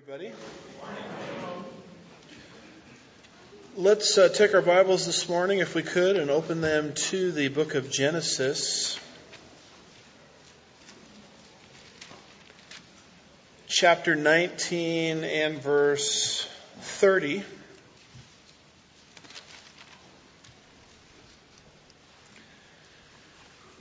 [0.00, 0.32] everybody.
[3.76, 7.48] Let's uh, take our Bibles this morning, if we could, and open them to the
[7.48, 8.98] book of Genesis.
[13.68, 16.48] Chapter 19 and verse
[16.78, 17.42] 30.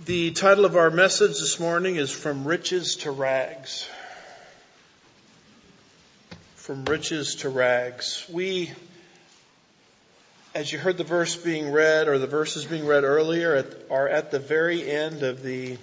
[0.04, 3.88] The title of our message this morning is From Riches to Rags
[6.70, 8.24] from riches to rags.
[8.32, 8.72] We,
[10.54, 14.30] as you heard the verse being read or the verses being read earlier, are at
[14.30, 15.80] the very end of the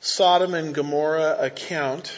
[0.00, 2.12] Sodom and Gomorrah account.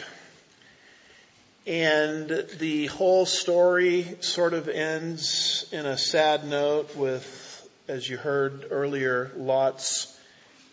[1.65, 2.29] And
[2.59, 9.31] the whole story sort of ends in a sad note with, as you heard earlier,
[9.35, 10.15] Lot's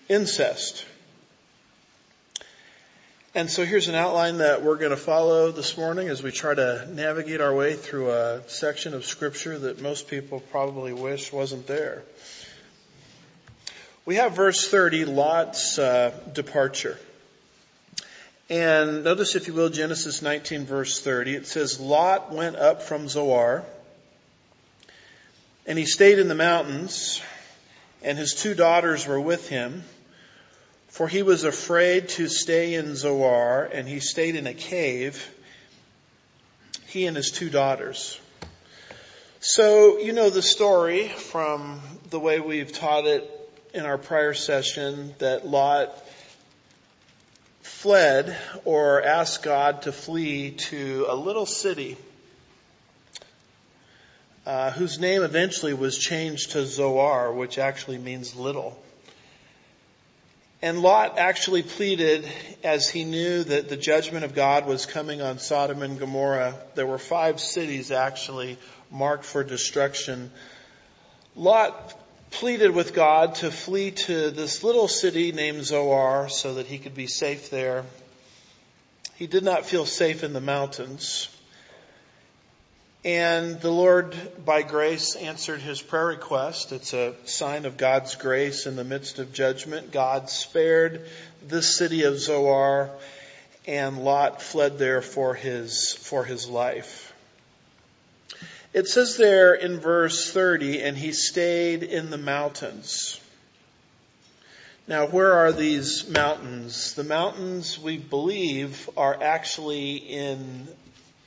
[0.06, 0.84] incest.
[3.32, 6.52] And so here's an outline that we're going to follow this morning as we try
[6.52, 11.68] to navigate our way through a section of scripture that most people probably wish wasn't
[11.68, 12.02] there.
[14.04, 16.98] We have verse 30, Lot's uh, departure.
[18.48, 21.36] And notice, if you will, Genesis 19 verse 30.
[21.36, 23.64] It says, Lot went up from Zoar,
[25.66, 27.22] and he stayed in the mountains,
[28.02, 29.84] and his two daughters were with him.
[30.90, 35.32] For he was afraid to stay in Zoar, and he stayed in a cave,
[36.86, 38.20] he and his two daughters.
[39.38, 43.30] So, you know the story from the way we've taught it
[43.72, 45.96] in our prior session that Lot
[47.62, 51.96] fled or asked God to flee to a little city
[54.44, 58.76] uh, whose name eventually was changed to Zoar, which actually means little.
[60.62, 62.28] And Lot actually pleaded
[62.62, 66.54] as he knew that the judgment of God was coming on Sodom and Gomorrah.
[66.74, 68.58] There were five cities actually
[68.90, 70.30] marked for destruction.
[71.34, 71.94] Lot
[72.30, 76.94] pleaded with God to flee to this little city named Zoar so that he could
[76.94, 77.84] be safe there.
[79.16, 81.28] He did not feel safe in the mountains.
[83.02, 86.70] And the Lord, by grace, answered his prayer request.
[86.72, 89.90] It's a sign of God's grace in the midst of judgment.
[89.90, 91.08] God spared
[91.42, 92.90] this city of Zoar
[93.66, 97.14] and Lot fled there for his, for his life.
[98.74, 103.18] It says there in verse 30, and he stayed in the mountains.
[104.86, 106.94] Now, where are these mountains?
[106.94, 110.68] The mountains, we believe, are actually in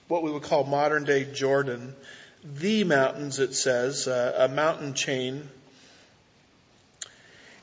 [0.07, 1.95] what we would call modern day Jordan.
[2.43, 5.49] The mountains, it says, uh, a mountain chain.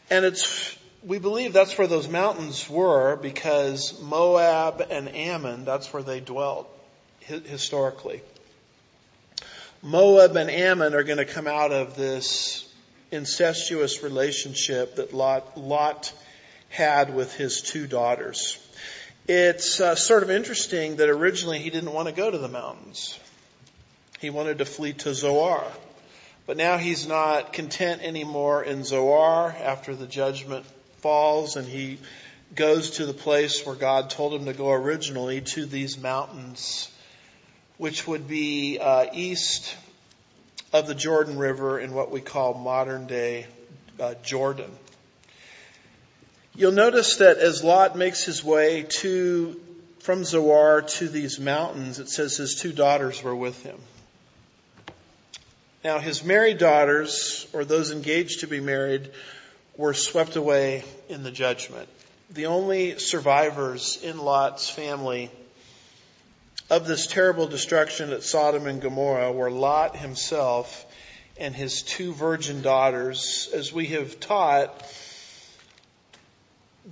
[0.09, 6.03] And it's, we believe that's where those mountains were because Moab and Ammon, that's where
[6.03, 6.69] they dwelt
[7.21, 8.23] historically.
[9.83, 12.71] Moab and Ammon are going to come out of this
[13.11, 16.13] incestuous relationship that Lot, Lot
[16.69, 18.59] had with his two daughters.
[19.33, 23.17] It's uh, sort of interesting that originally he didn't want to go to the mountains.
[24.19, 25.65] He wanted to flee to Zoar.
[26.49, 30.67] But now he's not content anymore in Zoar after the judgment
[30.99, 31.99] falls and he
[32.57, 36.91] goes to the place where God told him to go originally to these mountains,
[37.79, 39.77] which would be uh, east
[40.73, 43.47] of the Jordan River in what we call modern day
[44.01, 44.73] uh, Jordan.
[46.61, 49.59] You'll notice that as Lot makes his way to,
[50.01, 53.79] from Zoar to these mountains, it says his two daughters were with him.
[55.83, 59.11] Now his married daughters, or those engaged to be married,
[59.79, 61.89] were swept away in the judgment.
[62.29, 65.31] The only survivors in Lot's family
[66.69, 70.85] of this terrible destruction at Sodom and Gomorrah were Lot himself
[71.39, 73.49] and his two virgin daughters.
[73.55, 74.85] As we have taught,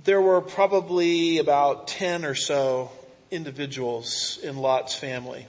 [0.03, 2.91] there were probably about 10 or so
[3.31, 5.45] individuals in Lot's family.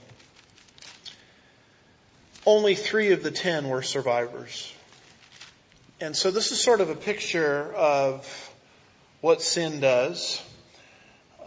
[2.45, 4.71] Only three of the 10 were survivors.
[5.99, 8.51] And so this is sort of a picture of
[9.21, 10.41] what sin does.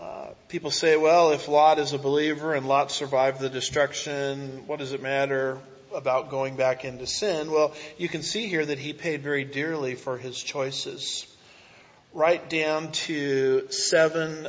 [0.01, 4.79] Uh, people say, well, if Lot is a believer and Lot survived the destruction, what
[4.79, 5.59] does it matter
[5.93, 7.51] about going back into sin?
[7.51, 11.27] Well, you can see here that he paid very dearly for his choices
[12.15, 14.49] right down to seven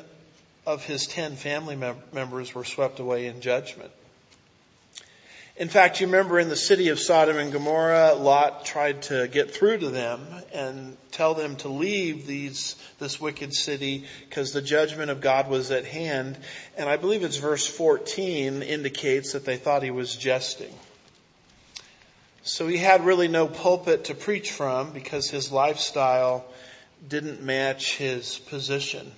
[0.65, 3.91] of his ten family mem- members were swept away in judgment.
[5.57, 9.51] In fact, you remember in the city of Sodom and Gomorrah, Lot tried to get
[9.51, 10.21] through to them
[10.53, 15.71] and tell them to leave these, this wicked city because the judgment of God was
[15.71, 16.37] at hand.
[16.77, 20.73] And I believe it's verse 14 indicates that they thought he was jesting.
[22.43, 26.45] So he had really no pulpit to preach from because his lifestyle
[27.07, 29.11] didn't match his position.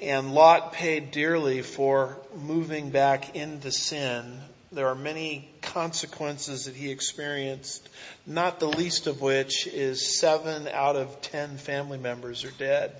[0.00, 4.40] And Lot paid dearly for moving back into sin
[4.72, 7.86] there are many consequences that he experienced,
[8.26, 12.92] not the least of which is seven out of ten family members are dead.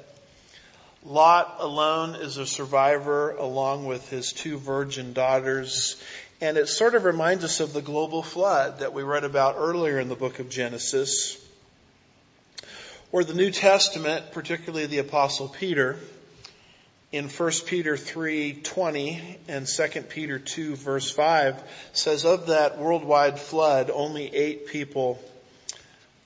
[1.02, 6.00] Lot alone is a survivor along with his two virgin daughters.
[6.42, 9.98] And it sort of reminds us of the global flood that we read about earlier
[9.98, 11.41] in the book of Genesis,
[13.12, 15.98] where the New Testament, particularly the apostle Peter,
[17.12, 21.62] in 1 Peter 3:20 and 2 Peter 2 verse 5
[21.92, 25.22] says of that worldwide flood only 8 people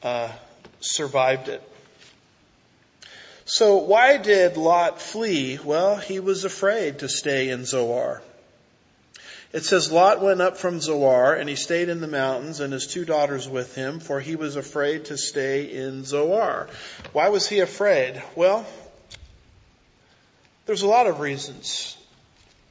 [0.04, 0.30] uh,
[0.78, 1.60] survived it.
[3.46, 5.58] So why did Lot flee?
[5.62, 8.22] Well, he was afraid to stay in Zoar.
[9.52, 12.87] It says Lot went up from Zoar and he stayed in the mountains and his
[12.87, 16.69] two daughters with him for he was afraid to stay in Zoar.
[17.12, 18.22] Why was he afraid?
[18.34, 18.66] Well,
[20.66, 21.96] there's a lot of reasons.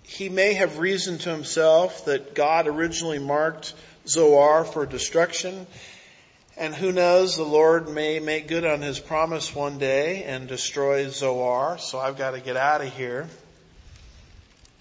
[0.03, 3.73] He may have reasoned to himself that God originally marked
[4.05, 5.65] Zoar for destruction.
[6.57, 11.09] And who knows, the Lord may make good on his promise one day and destroy
[11.09, 13.27] Zoar, so I've got to get out of here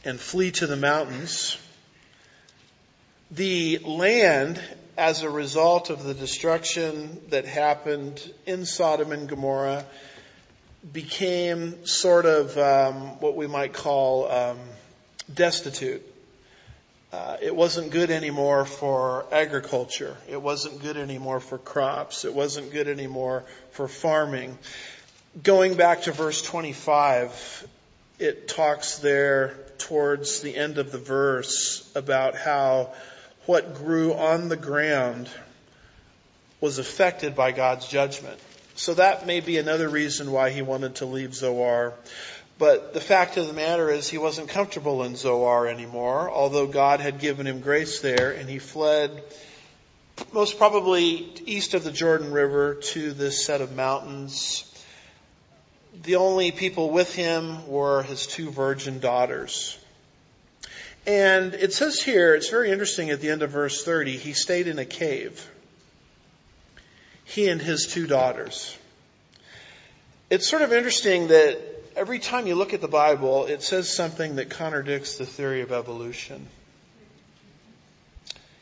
[0.05, 1.56] and flee to the mountains.
[3.34, 4.60] The land,
[4.96, 9.84] as a result of the destruction that happened in Sodom and Gomorrah,
[10.92, 14.58] became sort of um, what we might call um,
[15.32, 16.02] destitute.
[17.12, 20.16] Uh, it wasn't good anymore for agriculture.
[20.28, 22.25] It wasn't good anymore for crops.
[22.25, 23.42] It wasn't good anymore
[23.72, 24.56] for farming.
[25.42, 27.66] Going back to verse 25,
[28.20, 32.92] it talks there towards the end of the verse about how
[33.46, 35.29] what grew on the ground
[36.61, 38.41] was affected by God's judgment.
[38.75, 41.94] So that may be another reason why he wanted to leave Zoar.
[42.58, 47.00] But the fact of the matter is he wasn't comfortable in Zoar anymore, although God
[47.00, 49.23] had given him grace there and he fled
[50.32, 54.64] most probably east of the Jordan River to this set of mountains.
[56.02, 59.79] The only people with him were his two virgin daughters.
[61.06, 64.69] And it says here, it's very interesting at the end of verse 30, he stayed
[64.69, 65.51] in a cave
[67.25, 68.77] he and his two daughters.
[70.31, 71.59] It's sort of interesting that
[71.97, 75.73] every time you look at the Bible, it says something that contradicts the theory of
[75.73, 76.47] evolution.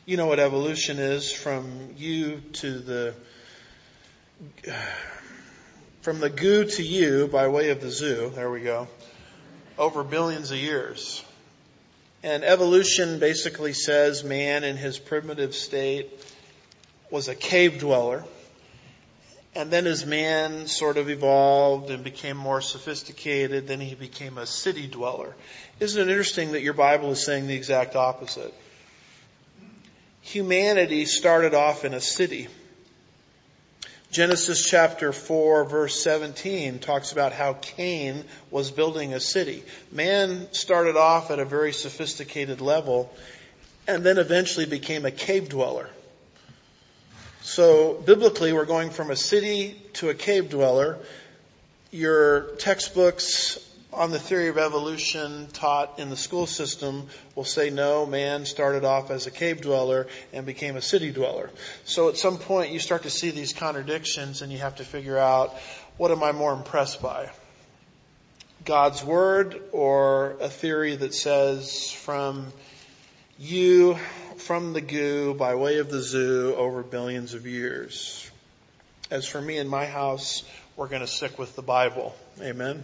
[0.05, 3.13] You know what evolution is from you to the,
[6.01, 8.31] from the goo to you by way of the zoo.
[8.35, 8.87] There we go.
[9.77, 11.23] Over billions of years.
[12.23, 16.09] And evolution basically says man in his primitive state
[17.11, 18.23] was a cave dweller
[19.55, 24.47] and then as man sort of evolved and became more sophisticated, then he became a
[24.47, 25.35] city dweller.
[25.79, 28.53] Isn't it interesting that your Bible is saying the exact opposite?
[30.21, 32.47] Humanity started off in a city.
[34.13, 39.63] Genesis chapter 4 verse 17 talks about how Cain was building a city.
[39.91, 43.11] Man started off at a very sophisticated level
[43.87, 45.89] and then eventually became a cave dweller.
[47.41, 50.99] So biblically, we're going from a city to a cave dweller.
[51.89, 53.57] Your textbooks
[53.93, 58.83] on the theory of evolution taught in the school system will say no, man started
[58.83, 61.49] off as a cave dweller and became a city dweller.
[61.85, 65.17] So at some point you start to see these contradictions and you have to figure
[65.17, 65.55] out
[65.97, 67.29] what am I more impressed by?
[68.65, 72.51] God's word or a theory that says from
[73.37, 73.97] you
[74.37, 78.29] from the goo by way of the zoo over billions of years.
[79.11, 80.43] As for me and my house,
[80.75, 82.15] we're going to stick with the Bible.
[82.41, 82.83] Amen.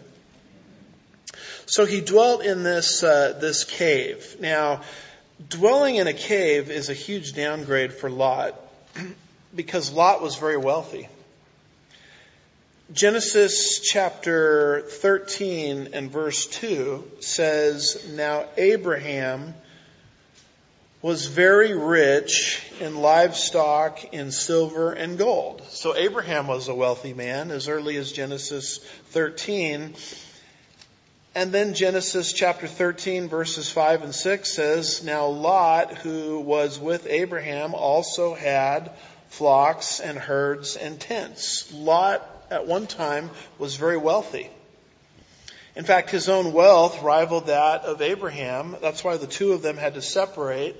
[1.70, 4.38] So he dwelt in this uh, this cave.
[4.40, 4.82] Now,
[5.50, 8.60] dwelling in a cave is a huge downgrade for Lot
[9.56, 11.08] because Lot was very wealthy.
[12.92, 19.54] Genesis chapter 13 and verse 2 says, Now Abraham
[21.04, 25.62] was very rich in livestock, in silver and gold.
[25.70, 28.80] So Abraham was a wealthy man as early as Genesis
[29.12, 29.94] 13.
[31.36, 37.06] And then Genesis chapter 13 verses 5 and 6 says, Now Lot, who was with
[37.08, 38.92] Abraham, also had
[39.30, 41.72] flocks and herds and tents.
[41.72, 44.50] Lot at one time was very wealthy.
[45.76, 48.76] In fact, his own wealth rivaled that of Abraham.
[48.82, 50.76] That's why the two of them had to separate.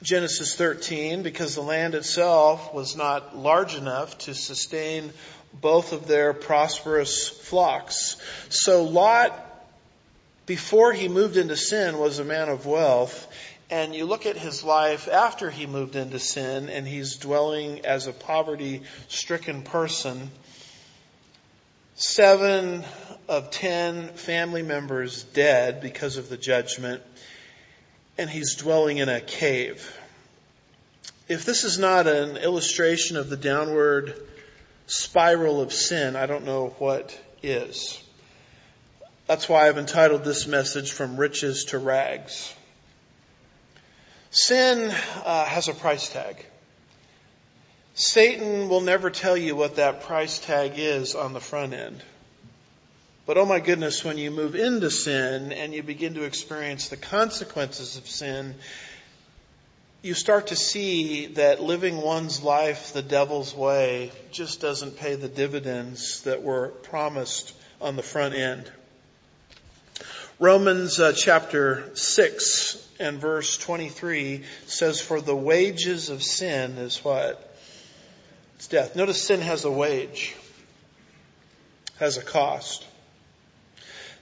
[0.00, 5.12] Genesis 13, because the land itself was not large enough to sustain
[5.52, 8.16] both of their prosperous flocks.
[8.48, 9.32] So Lot,
[10.46, 13.26] before he moved into sin, was a man of wealth.
[13.70, 18.06] And you look at his life after he moved into sin and he's dwelling as
[18.06, 20.30] a poverty stricken person.
[21.94, 22.84] Seven
[23.28, 27.02] of ten family members dead because of the judgment
[28.16, 29.96] and he's dwelling in a cave.
[31.28, 34.14] If this is not an illustration of the downward
[34.88, 38.02] spiral of sin, I don't know what is.
[39.26, 42.54] That's why I've entitled this message From Riches to Rags.
[44.30, 44.90] Sin
[45.24, 46.44] uh, has a price tag.
[47.94, 52.02] Satan will never tell you what that price tag is on the front end.
[53.26, 56.96] But oh my goodness, when you move into sin and you begin to experience the
[56.96, 58.54] consequences of sin,
[60.02, 65.28] you start to see that living one's life the devil's way just doesn't pay the
[65.28, 68.70] dividends that were promised on the front end.
[70.38, 77.56] Romans uh, chapter 6 and verse 23 says, For the wages of sin is what?
[78.54, 78.94] It's death.
[78.94, 80.36] Notice sin has a wage,
[81.98, 82.86] has a cost.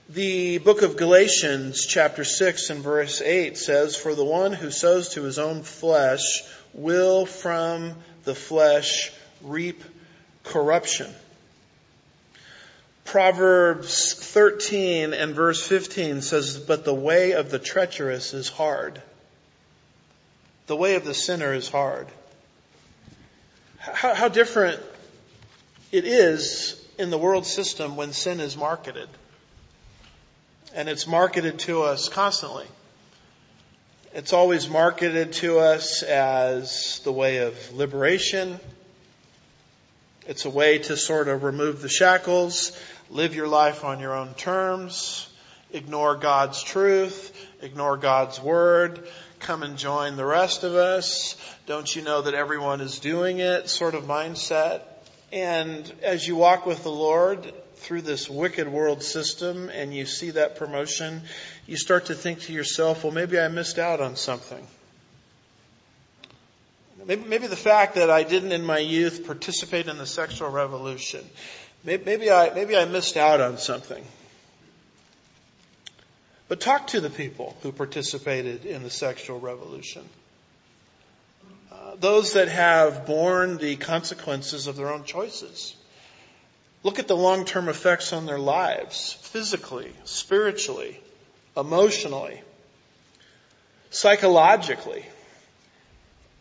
[0.09, 5.09] The book of Galatians chapter 6 and verse 8 says, For the one who sows
[5.09, 9.11] to his own flesh will from the flesh
[9.41, 9.83] reap
[10.45, 11.13] corruption.
[13.03, 19.01] Proverbs 13 and verse 15 says, But the way of the treacherous is hard.
[20.67, 22.07] The way of the sinner is hard.
[23.77, 24.81] How, how different
[25.91, 29.09] it is in the world system when sin is marketed
[30.73, 32.65] and it's marketed to us constantly.
[34.13, 38.59] It's always marketed to us as the way of liberation.
[40.25, 42.77] It's a way to sort of remove the shackles,
[43.09, 45.29] live your life on your own terms,
[45.71, 49.07] ignore God's truth, ignore God's word,
[49.39, 51.35] come and join the rest of us.
[51.65, 54.81] Don't you know that everyone is doing it sort of mindset.
[55.31, 60.31] And as you walk with the Lord, through this wicked world system and you see
[60.31, 61.21] that promotion,
[61.65, 64.65] you start to think to yourself, well, maybe I missed out on something.
[67.05, 71.23] Maybe, maybe the fact that I didn't in my youth participate in the sexual revolution,
[71.85, 74.03] maybe, I, maybe I missed out on something.
[76.49, 80.03] But talk to the people who participated in the sexual revolution.
[81.71, 85.76] Uh, those that have borne the consequences of their own choices.
[86.83, 90.99] Look at the long-term effects on their lives, physically, spiritually,
[91.55, 92.41] emotionally,
[93.89, 95.05] psychologically,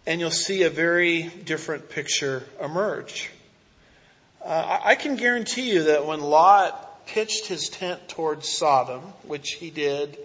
[0.07, 3.31] and you'll see a very different picture emerge.
[4.45, 9.71] Uh, I can guarantee you that when Lot pitched his tent towards Sodom, which he
[9.71, 10.17] did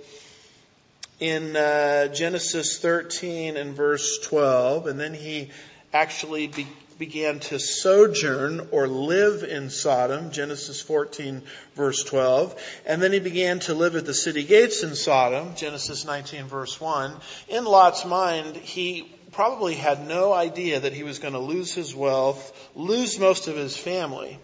[1.20, 5.52] in uh, Genesis 13 and verse 12, and then he
[5.94, 6.68] actually be-
[7.02, 11.42] began to sojourn or live in Sodom, Genesis 14
[11.74, 12.56] verse 12,
[12.86, 16.80] and then he began to live at the city gates in Sodom, Genesis 19 verse
[16.80, 17.16] 1.
[17.50, 21.96] In Lot's mind, he probably had no idea that he was going to lose his
[21.96, 24.38] wealth, lose most of his family,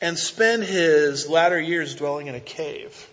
[0.00, 3.08] and spend his latter years dwelling in a cave,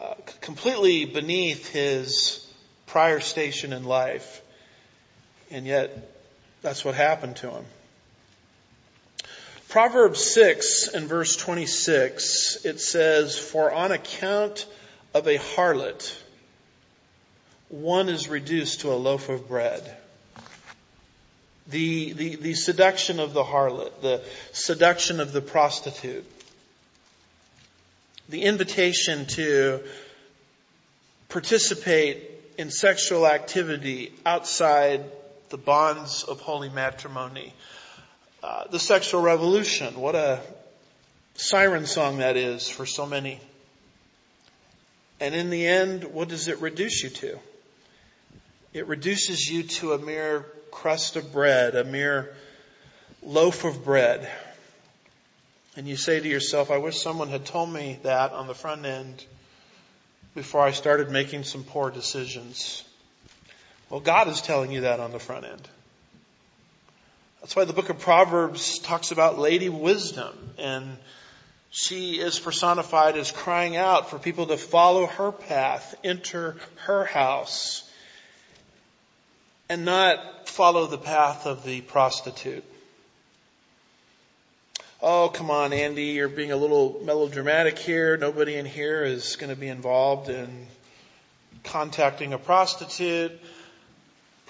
[0.00, 2.46] uh, completely beneath his
[2.86, 4.42] prior station in life.
[5.52, 6.10] And yet,
[6.62, 7.64] that's what happened to him.
[9.68, 14.66] Proverbs 6 and verse 26, it says, For on account
[15.12, 16.18] of a harlot,
[17.68, 19.96] one is reduced to a loaf of bread.
[21.68, 26.24] The, the, the seduction of the harlot, the seduction of the prostitute,
[28.28, 29.82] the invitation to
[31.28, 35.04] participate in sexual activity outside
[35.52, 37.52] the bonds of holy matrimony.
[38.42, 40.40] Uh, the sexual revolution, what a
[41.34, 43.38] siren song that is for so many.
[45.20, 47.38] And in the end, what does it reduce you to?
[48.72, 52.34] It reduces you to a mere crust of bread, a mere
[53.22, 54.26] loaf of bread.
[55.76, 58.86] And you say to yourself, I wish someone had told me that on the front
[58.86, 59.22] end
[60.34, 62.84] before I started making some poor decisions.
[63.92, 65.68] Well, God is telling you that on the front end.
[67.42, 70.96] That's why the book of Proverbs talks about Lady Wisdom and
[71.70, 76.56] she is personified as crying out for people to follow her path, enter
[76.86, 77.86] her house,
[79.68, 82.64] and not follow the path of the prostitute.
[85.02, 88.16] Oh, come on, Andy, you're being a little melodramatic here.
[88.16, 90.66] Nobody in here is going to be involved in
[91.62, 93.38] contacting a prostitute.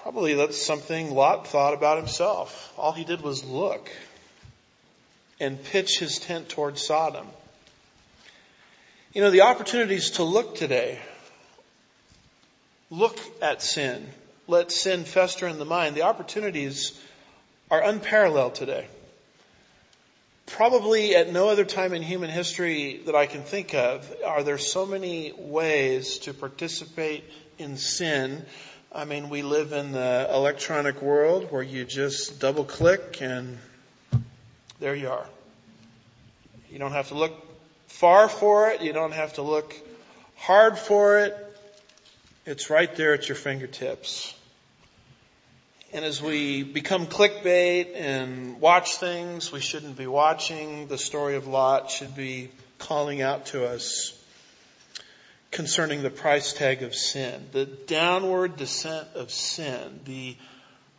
[0.03, 2.73] Probably that's something Lot thought about himself.
[2.77, 3.89] All he did was look
[5.39, 7.25] and pitch his tent towards Sodom.
[9.13, 10.99] You know, the opportunities to look today,
[12.89, 14.05] look at sin,
[14.45, 15.95] let sin fester in the mind.
[15.95, 17.01] The opportunities
[17.71, 18.87] are unparalleled today.
[20.47, 24.57] Probably at no other time in human history that I can think of are there
[24.57, 27.23] so many ways to participate
[27.57, 28.45] in sin.
[28.95, 33.57] I mean, we live in the electronic world where you just double click and
[34.79, 35.25] there you are.
[36.69, 37.33] You don't have to look
[37.87, 38.83] far for it.
[38.83, 39.75] You don't have to look
[40.35, 41.35] hard for it.
[42.45, 44.31] It's right there at your fingertips.
[45.91, 51.47] And as we become clickbait and watch things we shouldn't be watching, the story of
[51.47, 54.13] Lot should be calling out to us
[55.53, 60.35] concerning the price tag of sin, the downward descent of sin, the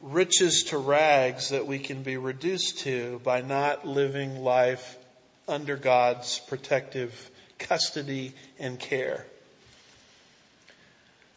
[0.01, 4.97] riches to rags that we can be reduced to by not living life
[5.49, 9.27] under God's protective custody and care.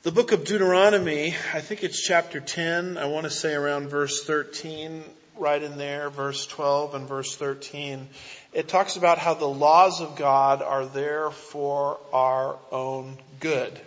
[0.04, 4.24] The book of Deuteronomy, I think it's chapter 10, I want to say around verse
[4.24, 5.04] 13,
[5.40, 8.08] right in there, verse 12 and verse 13.
[8.54, 13.80] It talks about how the laws of God are there for our own good.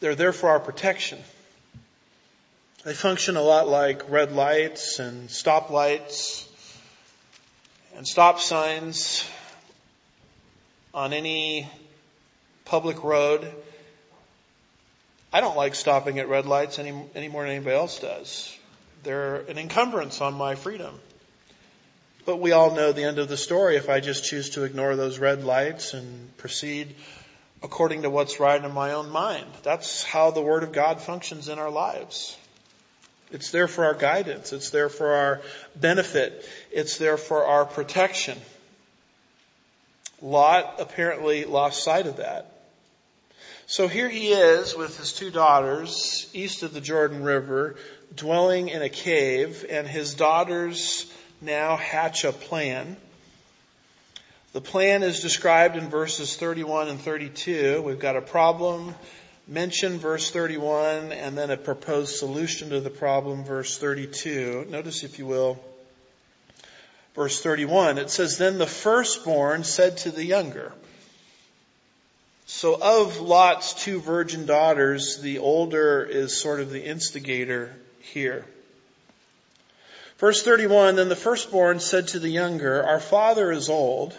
[0.00, 1.18] They're there for our protection.
[2.84, 6.48] They function a lot like red lights and stop lights
[7.96, 9.28] and stop signs
[10.94, 11.68] on any
[12.64, 13.52] public road.
[15.32, 18.57] I don't like stopping at red lights any, any more than anybody else does.
[19.08, 20.94] They're an encumbrance on my freedom.
[22.26, 24.96] But we all know the end of the story if I just choose to ignore
[24.96, 26.94] those red lights and proceed
[27.62, 29.46] according to what's right in my own mind.
[29.62, 32.36] That's how the Word of God functions in our lives.
[33.32, 34.52] It's there for our guidance.
[34.52, 35.40] It's there for our
[35.74, 36.46] benefit.
[36.70, 38.36] It's there for our protection.
[40.20, 42.52] Lot apparently lost sight of that.
[43.70, 47.76] So here he is with his two daughters east of the Jordan River,
[48.14, 52.96] dwelling in a cave, and his daughters now hatch a plan.
[54.52, 57.82] The plan is described in verses 31 and 32.
[57.82, 58.94] We've got a problem
[59.48, 64.66] mentioned, verse 31, and then a proposed solution to the problem, verse 32.
[64.68, 65.58] Notice, if you will,
[67.14, 67.98] verse 31.
[67.98, 70.72] It says, Then the firstborn said to the younger,
[72.46, 77.74] so of Lot's two virgin daughters, the older is sort of the instigator
[78.12, 78.44] here.
[80.18, 84.16] Verse 31, then the firstborn said to the younger, our father is old,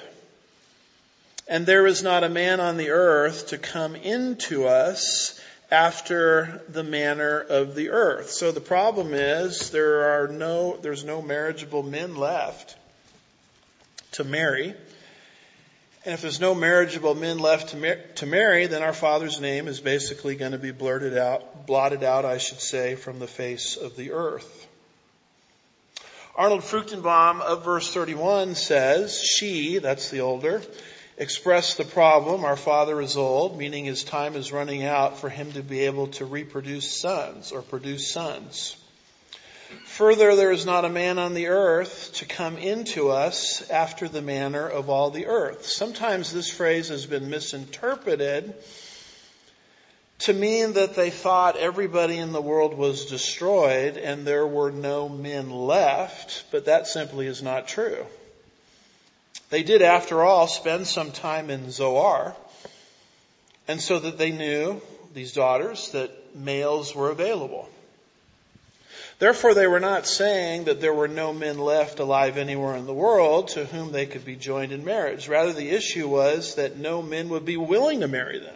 [1.47, 5.39] and there is not a man on the earth to come into us
[5.71, 8.31] after the manner of the earth.
[8.31, 12.77] So the problem is there are no, there's no marriageable men left
[14.13, 14.73] to marry.
[16.05, 19.67] And if there's no marriageable men left to, mar- to marry, then our father's name
[19.67, 23.75] is basically going to be blurted out, blotted out, I should say, from the face
[23.75, 24.67] of the earth.
[26.37, 30.61] Arnold Fruchtenbaum of verse 31 says, she, that's the older,
[31.17, 35.51] expressed the problem, our father is old, meaning his time is running out for him
[35.51, 38.77] to be able to reproduce sons or produce sons.
[39.85, 44.21] Further, there is not a man on the earth to come into us after the
[44.21, 45.65] manner of all the earth.
[45.65, 48.55] Sometimes this phrase has been misinterpreted
[50.19, 55.07] to mean that they thought everybody in the world was destroyed and there were no
[55.07, 58.05] men left, but that simply is not true.
[59.49, 62.35] They did, after all, spend some time in Zoar,
[63.67, 64.81] and so that they knew,
[65.13, 67.67] these daughters, that males were available.
[69.19, 72.93] Therefore they were not saying that there were no men left alive anywhere in the
[72.93, 75.27] world to whom they could be joined in marriage.
[75.27, 78.55] Rather the issue was that no men would be willing to marry them.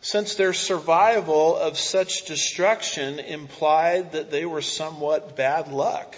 [0.00, 6.14] Since their survival of such destruction implied that they were somewhat bad luck.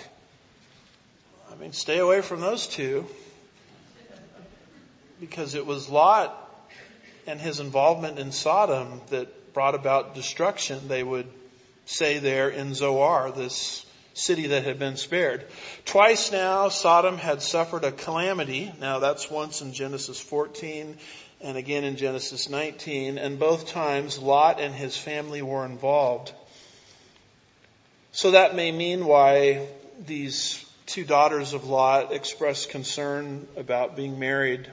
[1.51, 3.07] I mean, stay away from those two
[5.19, 6.37] because it was Lot
[7.27, 11.27] and his involvement in Sodom that brought about destruction, they would
[11.89, 15.47] say there in Zoar, this city that had been spared.
[15.87, 18.71] Twice now, Sodom had suffered a calamity.
[18.79, 20.99] Now that's once in Genesis 14
[21.41, 26.33] and again in Genesis 19, and both times Lot and his family were involved.
[28.13, 29.69] So that may mean why
[30.05, 34.69] these two daughters of Lot expressed concern about being married.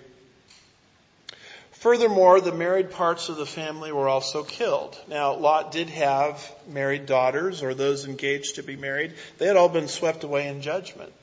[1.86, 5.00] Furthermore, the married parts of the family were also killed.
[5.08, 9.14] Now, Lot did have married daughters or those engaged to be married.
[9.38, 11.14] They had all been swept away in judgment.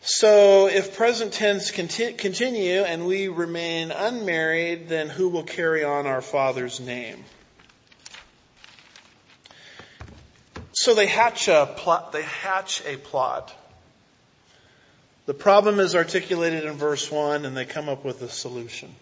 [0.00, 6.22] So if present tense continue and we remain unmarried, then who will carry on our
[6.22, 7.24] father's name?
[10.72, 13.54] So they hatch a plot, they hatch a plot.
[15.26, 18.92] The problem is articulated in verse 1 and they come up with a solution.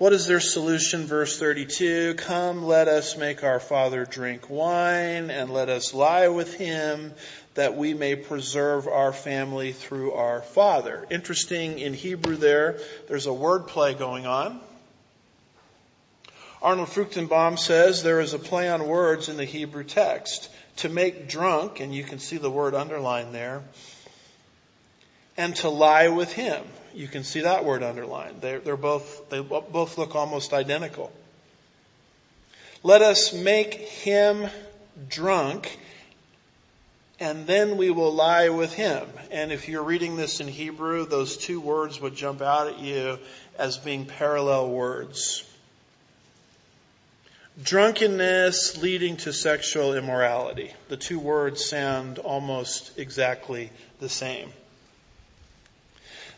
[0.00, 1.04] What is their solution?
[1.04, 6.54] Verse 32, come let us make our father drink wine and let us lie with
[6.54, 7.12] him
[7.52, 11.06] that we may preserve our family through our father.
[11.10, 14.60] Interesting in Hebrew there, there's a word play going on.
[16.62, 20.48] Arnold Fruchtenbaum says there is a play on words in the Hebrew text.
[20.76, 23.62] To make drunk, and you can see the word underlined there,
[25.36, 26.64] and to lie with him.
[26.94, 28.40] You can see that word underlined.
[28.40, 31.12] They're, they're both, they both look almost identical.
[32.82, 34.48] Let us make him
[35.08, 35.78] drunk
[37.20, 39.06] and then we will lie with him.
[39.30, 43.18] And if you're reading this in Hebrew, those two words would jump out at you
[43.58, 45.44] as being parallel words.
[47.62, 50.72] Drunkenness leading to sexual immorality.
[50.88, 54.50] The two words sound almost exactly the same.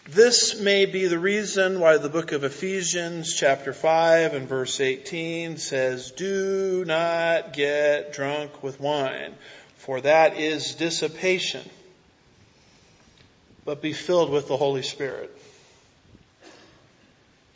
[0.09, 5.59] This may be the reason why the book of Ephesians chapter 5 and verse 18
[5.59, 9.33] says, do not get drunk with wine,
[9.77, 11.63] for that is dissipation,
[13.65, 15.31] but be filled with the Holy Spirit.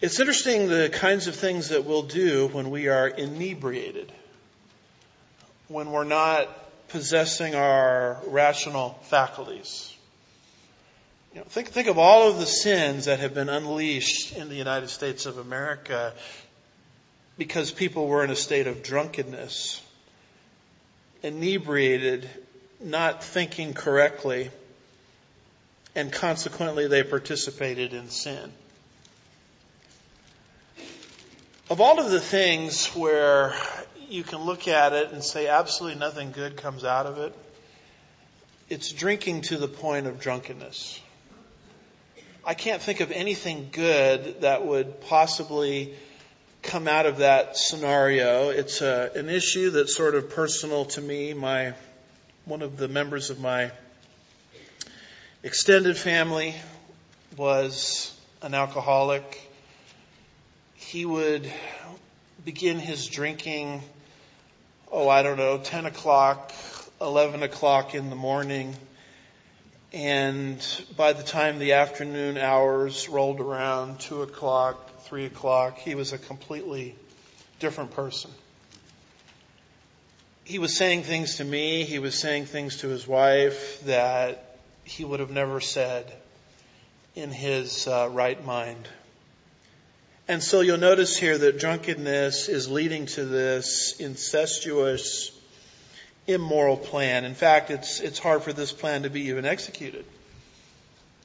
[0.01, 4.13] It's interesting the kinds of things that we'll do when we are inebriated,
[5.67, 6.49] when we're not
[6.91, 9.93] possessing our rational faculties.
[11.33, 14.55] You know, think, think of all of the sins that have been unleashed in the
[14.55, 16.15] United States of America
[17.39, 19.83] because people were in a state of drunkenness,
[21.23, 22.29] inebriated,
[22.81, 24.51] not thinking correctly,
[25.95, 28.53] and consequently they participated in sin.
[31.69, 33.55] Of all of the things where
[34.09, 37.35] you can look at it and say absolutely nothing good comes out of it,
[38.69, 41.01] it's drinking to the point of drunkenness.
[42.49, 45.97] I can't think of anything good that would possibly
[46.63, 48.51] come out of that scenario.
[48.51, 51.35] It's a, an issue that's sort of personal to me.
[51.35, 51.75] My,
[52.45, 53.73] one of the members of my
[55.43, 56.55] extended family
[57.37, 59.51] was an alcoholic.
[60.77, 61.51] He would
[62.45, 63.83] begin his drinking,
[64.93, 66.53] oh, I don't know, 10 o'clock,
[67.01, 68.77] 11 o'clock in the morning
[69.93, 70.65] and
[70.97, 76.19] by the time the afternoon hours rolled around, two o'clock, three o'clock, he was a
[76.19, 76.95] completely
[77.61, 78.31] different person.
[80.45, 85.05] He was saying things to me, he was saying things to his wife that he
[85.05, 86.13] would have never said
[87.15, 88.89] in his uh, right mind.
[90.29, 95.36] And so you'll notice here that drunkenness is leading to this incestuous
[96.27, 97.25] immoral plan.
[97.25, 100.05] In fact, it's, it's hard for this plan to be even executed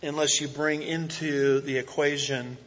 [0.03, 2.57] unless you bring into the equation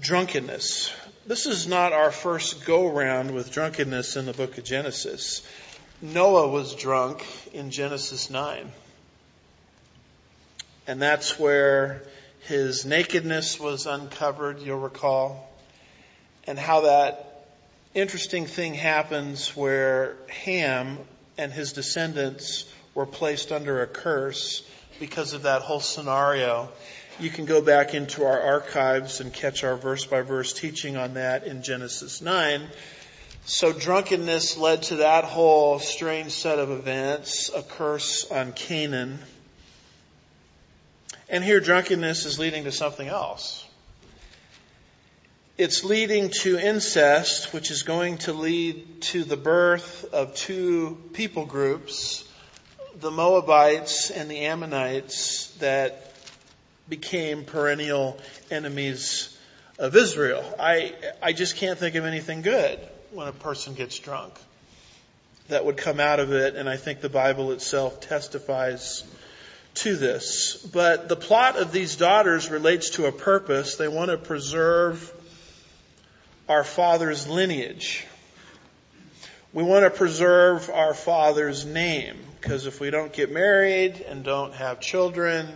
[0.00, 0.92] drunkenness.
[1.26, 5.46] This is not our first go round with drunkenness in the book of Genesis.
[6.02, 8.70] Noah was drunk in Genesis 9.
[10.86, 12.02] And that's where
[12.40, 15.50] his nakedness was uncovered, you'll recall,
[16.46, 17.33] and how that
[17.94, 20.98] interesting thing happens where Ham
[21.38, 24.62] and his descendants were placed under a curse
[25.00, 26.68] because of that whole scenario.
[27.20, 31.14] You can go back into our archives and catch our verse by verse teaching on
[31.14, 32.68] that in Genesis 9.
[33.44, 39.18] So drunkenness led to that whole strange set of events, a curse on Canaan.
[41.28, 43.64] And here drunkenness is leading to something else.
[45.56, 51.46] It's leading to incest, which is going to lead to the birth of two people
[51.46, 52.28] groups,
[52.98, 56.12] the Moabites and the Ammonites that
[56.88, 58.18] became perennial
[58.50, 59.38] enemies
[59.78, 60.42] of Israel.
[60.58, 62.80] I, I just can't think of anything good
[63.12, 64.34] when a person gets drunk
[65.50, 69.04] that would come out of it, and I think the Bible itself testifies
[69.74, 70.56] to this.
[70.72, 73.76] But the plot of these daughters relates to a purpose.
[73.76, 75.12] They want to preserve
[76.48, 78.06] our father's lineage.
[79.52, 84.52] We want to preserve our father's name because if we don't get married and don't
[84.54, 85.48] have children,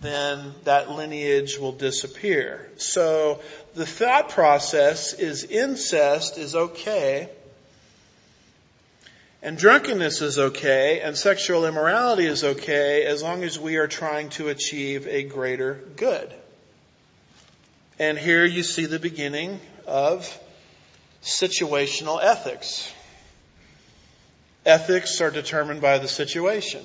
[0.00, 2.68] then that lineage will disappear.
[2.76, 3.40] So
[3.74, 7.30] the thought process is incest is okay,
[9.40, 14.30] and drunkenness is okay, and sexual immorality is okay as long as we are trying
[14.30, 16.32] to achieve a greater good.
[17.98, 20.38] And here you see the beginning of
[21.22, 22.92] situational ethics.
[24.64, 26.84] Ethics are determined by the situation.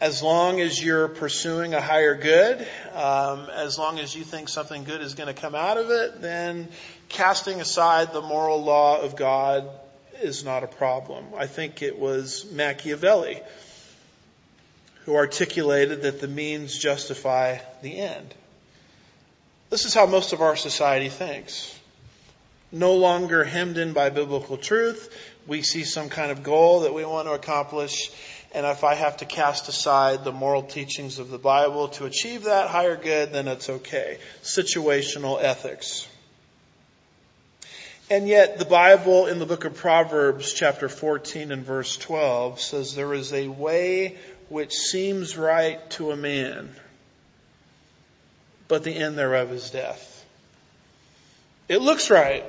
[0.00, 2.60] As long as you're pursuing a higher good,
[2.94, 6.22] um, as long as you think something good is going to come out of it,
[6.22, 6.68] then
[7.08, 9.68] casting aside the moral law of God
[10.22, 11.24] is not a problem.
[11.36, 13.40] I think it was Machiavelli
[15.04, 18.34] who articulated that the means justify the end.
[19.70, 21.78] This is how most of our society thinks.
[22.72, 25.16] No longer hemmed in by biblical truth.
[25.46, 28.10] We see some kind of goal that we want to accomplish.
[28.52, 32.44] And if I have to cast aside the moral teachings of the Bible to achieve
[32.44, 34.18] that higher good, then it's okay.
[34.42, 36.08] Situational ethics.
[38.10, 42.96] And yet the Bible in the book of Proverbs chapter 14 and verse 12 says
[42.96, 44.16] there is a way
[44.48, 46.74] which seems right to a man,
[48.70, 50.24] but the end thereof is death.
[51.68, 52.44] It looks right.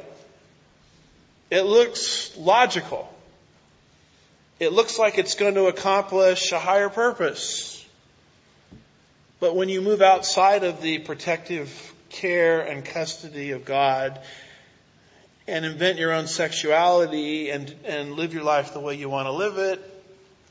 [1.49, 3.13] It looks logical.
[4.60, 7.84] It looks like it's going to accomplish a higher purpose.
[9.39, 14.19] But when you move outside of the protective care and custody of God
[15.47, 19.31] and invent your own sexuality and, and live your life the way you want to
[19.31, 20.03] live it.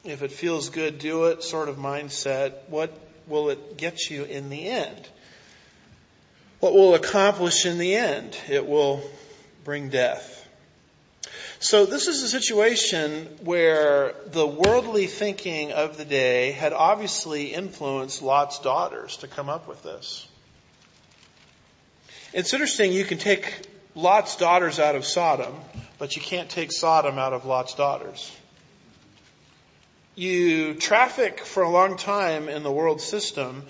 [0.03, 2.55] If it feels good, do it sort of mindset.
[2.69, 2.93] What
[3.29, 5.09] will it get you in the end?
[6.61, 8.37] What will accomplish in the end?
[8.49, 9.03] It will
[9.65, 10.37] bring death.
[11.59, 18.23] So this is a situation where the worldly thinking of the day had obviously influenced
[18.23, 20.27] Lot's daughters to come up with this.
[22.33, 25.55] It's interesting, you can take Lot's daughters out of Sodom,
[25.99, 28.31] but you can't take Sodom out of Lot's daughters.
[30.15, 33.65] You traffic for a long time in the world system,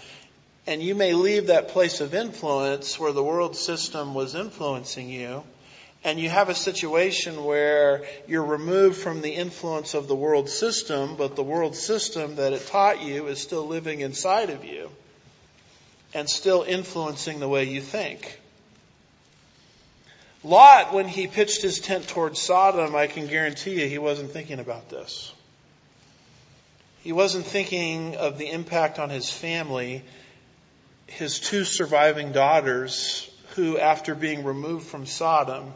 [0.66, 5.42] and you may leave that place of influence where the world system was influencing you,
[6.02, 11.16] and you have a situation where you're removed from the influence of the world system,
[11.16, 14.90] but the world system that it taught you is still living inside of you
[16.14, 18.40] and still influencing the way you think.
[20.42, 24.58] Lot, when he pitched his tent towards Sodom, I can guarantee you he wasn't thinking
[24.58, 25.32] about this.
[27.02, 30.02] He wasn't thinking of the impact on his family,
[31.10, 35.74] his two surviving daughters, who, after being removed from Sodom,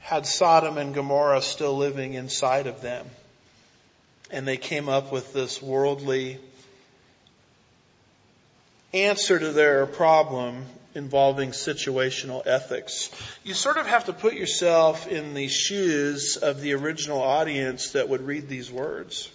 [0.00, 3.06] had Sodom and Gomorrah still living inside of them.
[4.30, 6.38] And they came up with this worldly
[8.92, 13.10] answer to their problem involving situational ethics.
[13.44, 18.08] You sort of have to put yourself in the shoes of the original audience that
[18.08, 19.30] would read these words.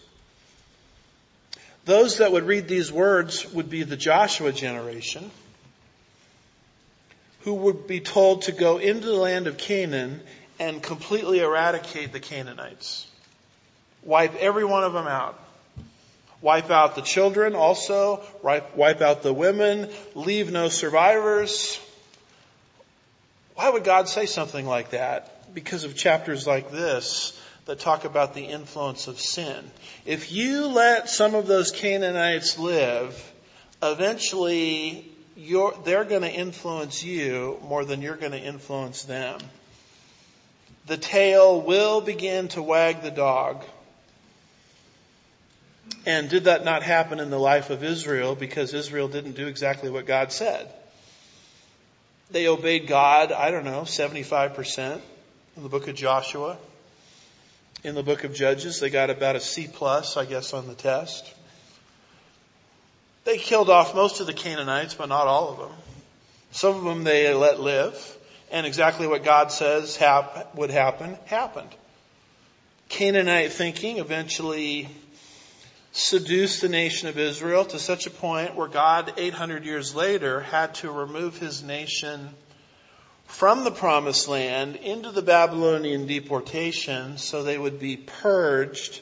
[1.87, 5.31] Those that would read these words would be the Joshua generation
[7.43, 10.19] who would be told to go into the land of Canaan
[10.59, 13.07] and completely eradicate the Canaanites.
[14.03, 15.39] Wipe every one of them out.
[16.41, 21.79] Wipe out the children also, wipe out the women, leave no survivors.
[23.55, 25.53] Why would God say something like that?
[25.53, 29.63] Because of chapters like this that talk about the influence of sin.
[30.05, 33.33] If you let some of those Canaanites live,
[33.83, 35.11] eventually
[35.85, 39.39] they're going to influence you more than you're going to influence them.
[40.87, 43.63] The tail will begin to wag the dog
[46.05, 49.89] and did that not happen in the life of Israel because Israel didn't do exactly
[49.89, 50.71] what God said?
[52.31, 55.01] They obeyed God, I don't know, 75%
[55.55, 56.57] in the book of Joshua.
[57.83, 60.73] In the book of Judges, they got about a C plus, I guess, on the
[60.73, 61.31] test.
[63.23, 65.77] They killed off most of the Canaanites, but not all of them.
[66.51, 68.17] Some of them they let live,
[68.51, 71.69] and exactly what God says hap- would happen, happened.
[72.89, 74.89] Canaanite thinking eventually
[75.91, 80.73] seduced the nation of Israel to such a point where God, 800 years later, had
[80.75, 82.29] to remove his nation
[83.27, 89.01] from the promised land into the Babylonian deportation so they would be purged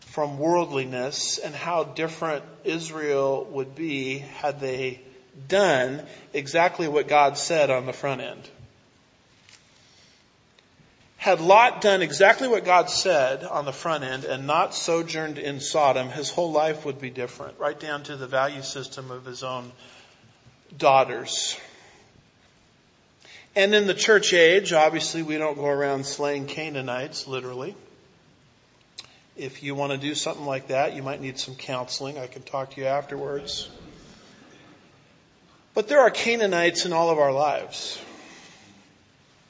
[0.00, 5.00] from worldliness and how different Israel would be had they
[5.48, 6.02] done
[6.32, 8.48] exactly what God said on the front end.
[11.16, 15.60] Had Lot done exactly what God said on the front end and not sojourned in
[15.60, 19.42] Sodom, his whole life would be different, right down to the value system of his
[19.42, 19.72] own
[20.76, 21.56] daughters.
[23.56, 27.76] And in the church age, obviously we don't go around slaying Canaanites, literally.
[29.36, 32.18] If you want to do something like that, you might need some counseling.
[32.18, 33.68] I can talk to you afterwards.
[35.72, 38.00] But there are Canaanites in all of our lives.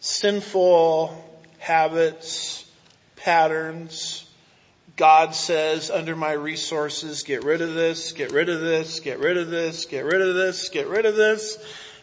[0.01, 2.71] Sinful, habits,
[3.17, 4.27] patterns.
[4.97, 9.39] God says, under my resources, get rid of this, get rid of this, get rid
[9.39, 11.59] of this, get rid of this, get rid of this.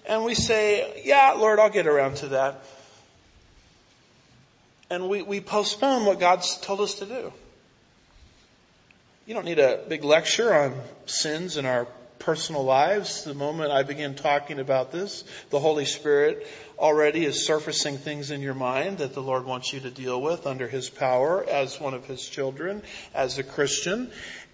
[0.06, 2.64] And we say, yeah, Lord, I'll get around to that.
[4.90, 7.32] And we, we postpone what God's told us to do.
[9.26, 11.88] You don't need a big lecture on sins in our
[12.20, 13.24] personal lives.
[13.24, 16.46] The moment I begin talking about this, the Holy Spirit
[16.78, 20.46] already is surfacing things in your mind that the Lord wants you to deal with
[20.46, 22.82] under His power as one of His children,
[23.14, 24.12] as a Christian.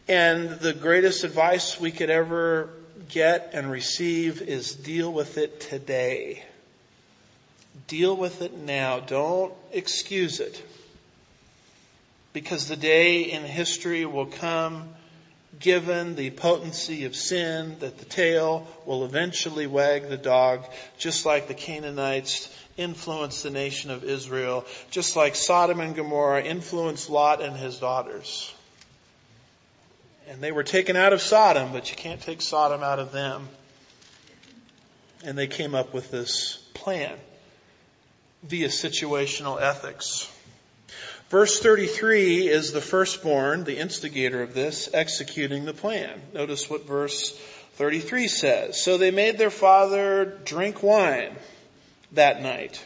[0.07, 2.69] And the greatest advice we could ever
[3.09, 6.43] get and receive is deal with it today.
[7.87, 8.99] Deal with it now.
[8.99, 10.61] Don't excuse it.
[12.33, 14.89] Because the day in history will come
[15.59, 20.65] given the potency of sin that the tail will eventually wag the dog,
[20.97, 27.09] just like the Canaanites influenced the nation of Israel, just like Sodom and Gomorrah influenced
[27.09, 28.53] Lot and his daughters.
[30.29, 33.47] And they were taken out of Sodom, but you can't take Sodom out of them.
[35.23, 37.17] And they came up with this plan
[38.43, 40.31] via situational ethics.
[41.29, 46.21] Verse 33 is the firstborn, the instigator of this, executing the plan.
[46.33, 47.31] Notice what verse
[47.73, 48.81] 33 says.
[48.81, 51.35] So they made their father drink wine
[52.13, 52.83] that night.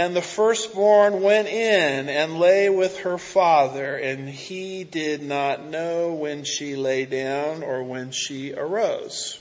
[0.00, 6.14] And the firstborn went in and lay with her father, and he did not know
[6.14, 9.38] when she lay down or when she arose.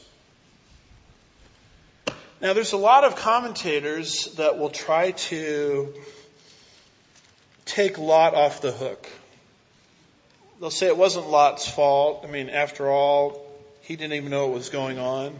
[2.41, 5.93] Now there's a lot of commentators that will try to
[7.63, 9.07] take Lot off the hook.
[10.59, 12.25] They'll say it wasn't Lot's fault.
[12.27, 13.49] I mean, after all,
[13.83, 15.39] he didn't even know what was going on.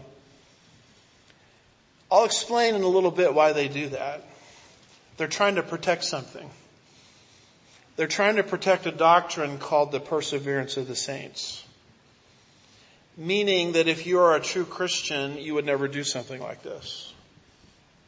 [2.10, 4.24] I'll explain in a little bit why they do that.
[5.20, 6.48] They're trying to protect something.
[7.96, 11.62] They're trying to protect a doctrine called the perseverance of the saints.
[13.18, 17.12] Meaning that if you are a true Christian, you would never do something like this.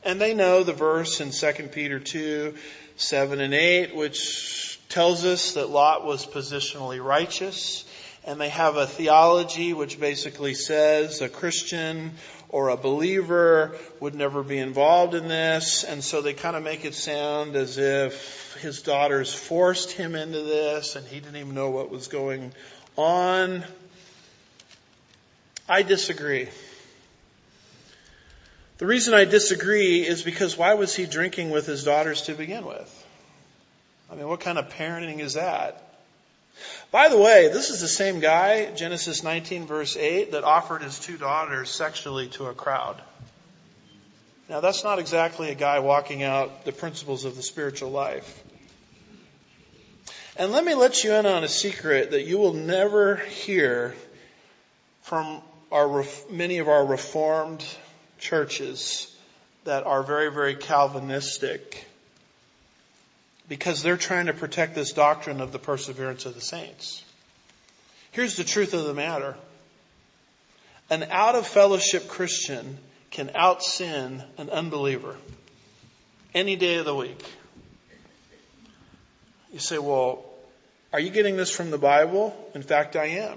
[0.02, 2.54] And they know the verse in 2 Peter 2
[2.96, 7.84] 7 and 8, which tells us that Lot was positionally righteous.
[8.24, 12.12] And they have a theology which basically says a Christian
[12.52, 15.84] or a believer would never be involved in this.
[15.84, 20.42] And so they kind of make it sound as if his daughters forced him into
[20.42, 22.52] this and he didn't even know what was going
[22.96, 23.64] on.
[25.68, 26.48] I disagree.
[28.78, 32.66] The reason I disagree is because why was he drinking with his daughters to begin
[32.66, 33.06] with?
[34.10, 35.91] I mean, what kind of parenting is that?
[36.90, 40.98] By the way, this is the same guy, Genesis 19 verse 8, that offered his
[40.98, 43.00] two daughters sexually to a crowd.
[44.48, 48.44] Now that's not exactly a guy walking out the principles of the spiritual life.
[50.36, 53.94] And let me let you in on a secret that you will never hear
[55.02, 57.64] from our, many of our reformed
[58.18, 59.14] churches
[59.64, 61.86] that are very, very Calvinistic
[63.52, 67.04] because they're trying to protect this doctrine of the perseverance of the saints.
[68.10, 69.36] Here's the truth of the matter.
[70.88, 72.78] An out of fellowship Christian
[73.10, 75.16] can out sin an unbeliever
[76.32, 77.22] any day of the week.
[79.52, 80.24] You say, well,
[80.90, 82.34] are you getting this from the Bible?
[82.54, 83.36] In fact, I am.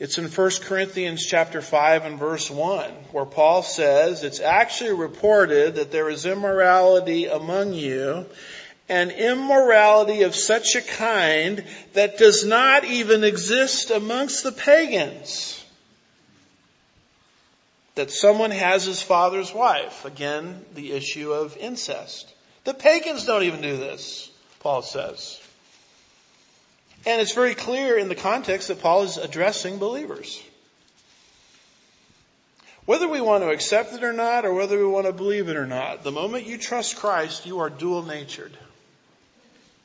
[0.00, 5.74] It's in 1 Corinthians chapter 5 and verse 1 where Paul says, it's actually reported
[5.74, 8.24] that there is immorality among you
[8.88, 15.62] and immorality of such a kind that does not even exist amongst the pagans.
[17.94, 20.06] That someone has his father's wife.
[20.06, 22.32] Again, the issue of incest.
[22.64, 24.30] The pagans don't even do this,
[24.60, 25.38] Paul says.
[27.06, 30.42] And it's very clear in the context that Paul is addressing believers.
[32.84, 35.56] Whether we want to accept it or not, or whether we want to believe it
[35.56, 38.52] or not, the moment you trust Christ, you are dual natured.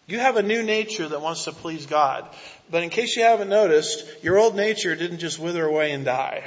[0.08, 2.28] You have a new nature that wants to please God.
[2.70, 6.44] But in case you haven't noticed, your old nature didn't just wither away and die.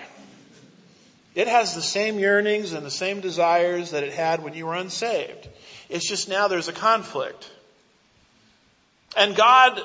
[1.35, 4.75] It has the same yearnings and the same desires that it had when you were
[4.75, 5.49] unsaved.
[5.89, 7.51] It's just now there's a conflict.
[9.17, 9.81] And God,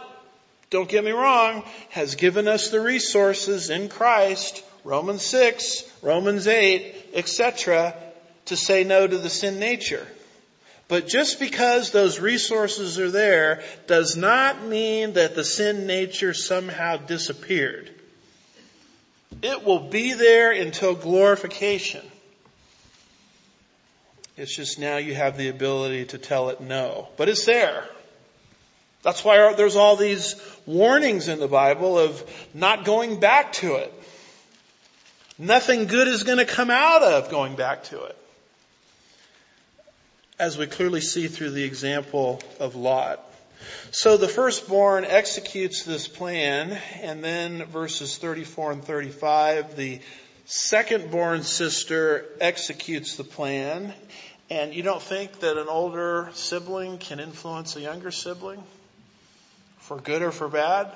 [0.73, 7.11] don't get me wrong, has given us the resources in Christ, Romans 6, Romans 8,
[7.13, 7.95] etc.,
[8.45, 10.05] to say no to the sin nature.
[10.87, 16.97] But just because those resources are there does not mean that the sin nature somehow
[16.97, 17.91] disappeared.
[19.43, 22.03] It will be there until glorification.
[24.37, 27.09] It's just now you have the ability to tell it no.
[27.15, 27.87] But it's there.
[29.03, 30.35] That's why there's all these
[30.65, 32.23] warnings in the Bible of
[32.53, 33.93] not going back to it.
[35.37, 38.17] Nothing good is going to come out of going back to it
[40.39, 43.19] as we clearly see through the example of Lot.
[43.91, 50.01] So the firstborn executes this plan, and then verses 34 and 35, the
[50.47, 53.93] secondborn sister executes the plan.
[54.49, 58.61] And you don't think that an older sibling can influence a younger sibling?
[59.83, 60.89] For good or for bad?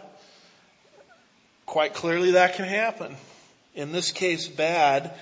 [1.65, 3.17] Quite clearly that can happen.
[3.75, 5.13] In this case, bad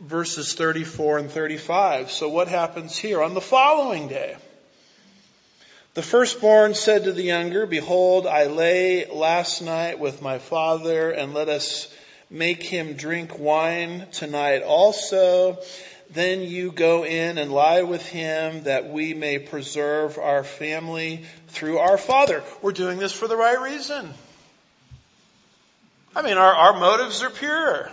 [0.00, 2.10] verses 34 and 35.
[2.10, 3.22] So what happens here?
[3.22, 4.36] On the following day,
[5.94, 11.32] the firstborn said to the younger, behold, I lay last night with my father and
[11.32, 11.94] let us
[12.28, 15.58] make him drink wine tonight also.
[16.12, 21.78] Then you go in and lie with him that we may preserve our family through
[21.78, 22.42] our father.
[22.62, 24.12] We're doing this for the right reason.
[26.14, 27.90] I mean, our, our motives are pure.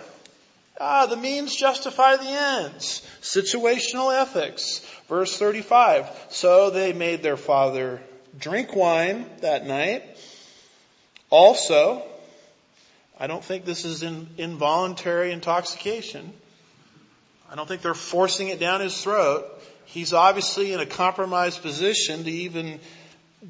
[0.79, 3.07] Ah, the means justify the ends.
[3.21, 4.79] Situational ethics.
[5.07, 6.09] Verse 35.
[6.29, 8.01] So they made their father
[8.37, 10.03] drink wine that night.
[11.29, 12.03] Also,
[13.19, 16.33] I don't think this is in, involuntary intoxication.
[17.49, 19.45] I don't think they're forcing it down his throat.
[19.85, 22.79] He's obviously in a compromised position to even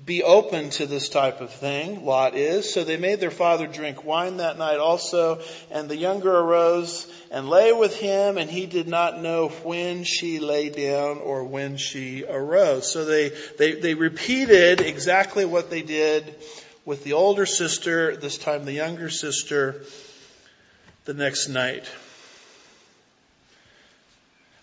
[0.06, 2.72] be open to this type of thing, Lot is.
[2.72, 5.42] So they made their father drink wine that night also,
[5.72, 10.40] and the younger arose and lay with him, and he did not know when she
[10.40, 12.92] lay down or when she arose.
[12.92, 16.36] So they, they, they repeated exactly what they did
[16.86, 19.84] with the older sister, this time the younger sister,
[21.06, 21.90] the next night.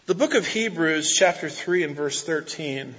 [0.07, 2.95] The book of Hebrews chapter 3 and verse 13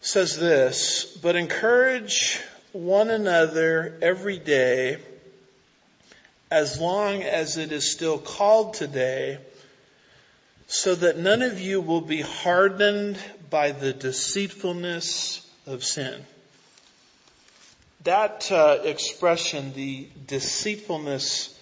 [0.00, 2.40] says this, but encourage
[2.70, 4.98] one another every day
[6.52, 9.38] as long as it is still called today
[10.68, 13.18] so that none of you will be hardened
[13.50, 16.24] by the deceitfulness of sin.
[18.04, 21.58] That uh, expression, the deceitfulness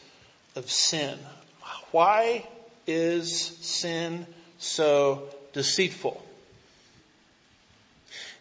[0.56, 1.18] of sin.
[1.90, 2.46] Why
[2.86, 4.26] is sin
[4.58, 6.22] so deceitful?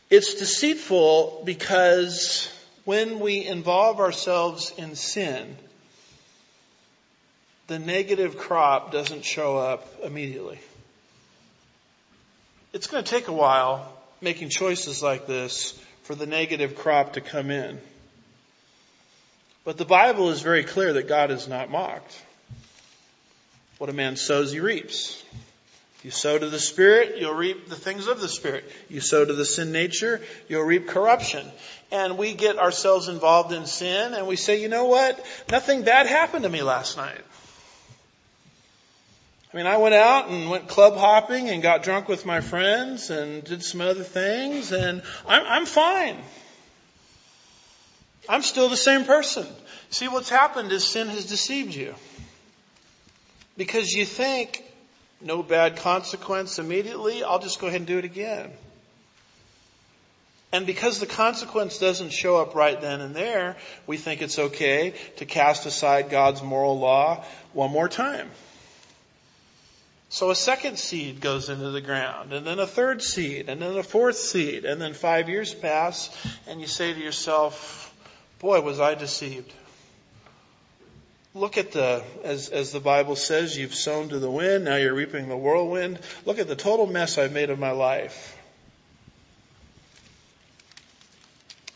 [0.10, 2.52] It's deceitful because
[2.84, 5.56] when we involve ourselves in sin,
[7.68, 10.60] the negative crop doesn't show up immediately.
[12.74, 17.22] It's going to take a while making choices like this for the negative crop to
[17.22, 17.80] come in.
[19.64, 22.22] But the Bible is very clear that God is not mocked.
[23.82, 25.24] What a man sows, he reaps.
[26.04, 28.64] You sow to the Spirit, you'll reap the things of the Spirit.
[28.90, 31.52] You sow to the sin nature, you'll reap corruption.
[31.92, 35.26] And we get ourselves involved in sin and we say, you know what?
[35.50, 37.22] Nothing bad happened to me last night.
[39.52, 43.10] I mean, I went out and went club hopping and got drunk with my friends
[43.10, 46.18] and did some other things and I'm, I'm fine.
[48.30, 49.48] I'm still the same person.
[49.90, 51.96] See, what's happened is sin has deceived you.
[53.58, 54.64] Because you think
[55.20, 58.52] no bad consequence immediately, I'll just go ahead and do it again.
[60.54, 63.56] And because the consequence doesn't show up right then and there,
[63.88, 67.24] we think it's okay to cast aside God's moral law
[67.54, 68.30] one more time.
[70.10, 73.78] So a second seed goes into the ground, and then a third seed, and then
[73.78, 76.10] a fourth seed, and then five years pass,
[76.48, 77.96] and you say to yourself,
[78.40, 79.54] boy, was I deceived.
[81.34, 84.94] Look at the, as, as the Bible says, you've sown to the wind, now you're
[84.94, 86.00] reaping the whirlwind.
[86.26, 88.38] Look at the total mess I've made of my life.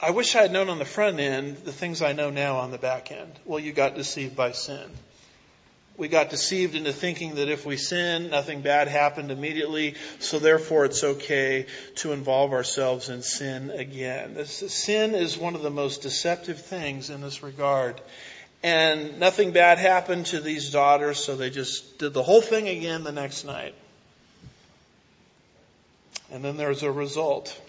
[0.01, 2.71] I wish I had known on the front end the things I know now on
[2.71, 3.31] the back end.
[3.45, 4.89] Well, you got deceived by sin.
[5.97, 10.83] We got deceived into thinking that if we sin, nothing bad happened immediately, so therefore
[10.83, 14.33] it's okay to involve ourselves in sin again.
[14.33, 18.01] This, sin is one of the most deceptive things in this regard.
[18.65, 23.03] And nothing bad happened to these daughters, so they just did the whole thing again
[23.03, 23.75] the next night.
[26.31, 27.61] And then there's a result.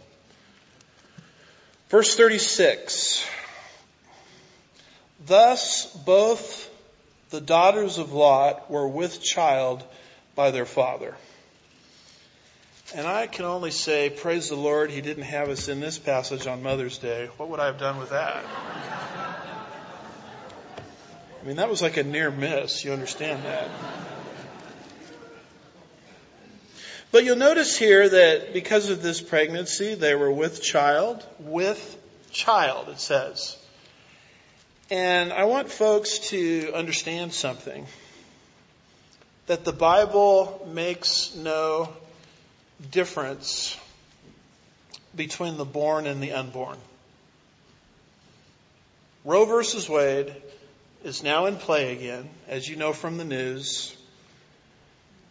[1.91, 3.29] Verse 36.
[5.27, 6.71] Thus both
[7.29, 9.85] the daughters of Lot were with child
[10.35, 11.15] by their father.
[12.95, 16.47] And I can only say, praise the Lord, he didn't have us in this passage
[16.47, 17.29] on Mother's Day.
[17.37, 19.26] What would I have done with that?
[21.47, 22.85] I mean, that was like a near miss.
[22.85, 23.71] You understand that?
[27.13, 31.97] But you'll notice here that because of this pregnancy, they were with child, with
[32.33, 33.57] child, it says.
[34.91, 37.87] And I want folks to understand something.
[39.47, 41.93] That the Bible makes no
[42.91, 43.79] difference
[45.15, 46.79] between the born and the unborn.
[49.25, 50.35] Roe versus Wade
[51.07, 53.97] is now in play again, as you know from the news,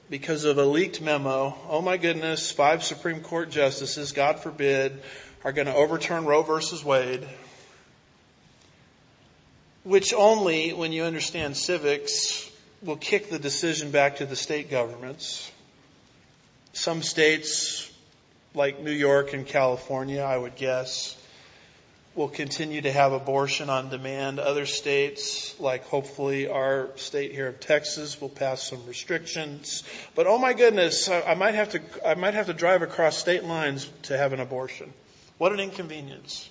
[0.09, 1.55] because of a leaked memo.
[1.69, 5.01] Oh my goodness, five Supreme Court justices, God forbid,
[5.43, 7.28] are going to overturn Roe versus Wade
[9.86, 12.49] which only, when you understand civics,
[12.82, 15.49] will kick the decision back to the state governments.
[16.73, 17.89] Some states,
[18.55, 21.15] like New York and California, I would guess,
[22.16, 24.39] will continue to have abortion on demand.
[24.39, 29.84] Other states, like hopefully our state here of Texas, will pass some restrictions.
[30.16, 33.43] But oh my goodness, I might have to, I might have to drive across state
[33.43, 34.93] lines to have an abortion.
[35.38, 36.49] What an inconvenience.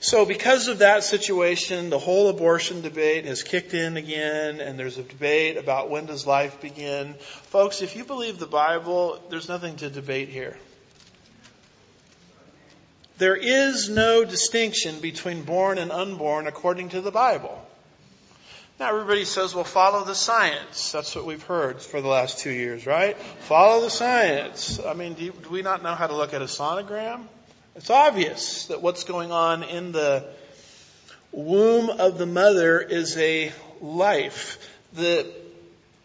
[0.00, 4.98] So because of that situation, the whole abortion debate has kicked in again, and there's
[4.98, 7.14] a debate about when does life begin.
[7.14, 10.58] Folks, if you believe the Bible, there's nothing to debate here.
[13.16, 17.64] There is no distinction between born and unborn according to the Bible.
[18.80, 20.90] Now everybody says, well, follow the science.
[20.90, 23.16] That's what we've heard for the last two years, right?
[23.16, 24.80] Follow the science.
[24.84, 27.22] I mean, do, you, do we not know how to look at a sonogram?
[27.76, 30.28] It's obvious that what's going on in the
[31.30, 34.58] womb of the mother is a life.
[34.92, 35.32] The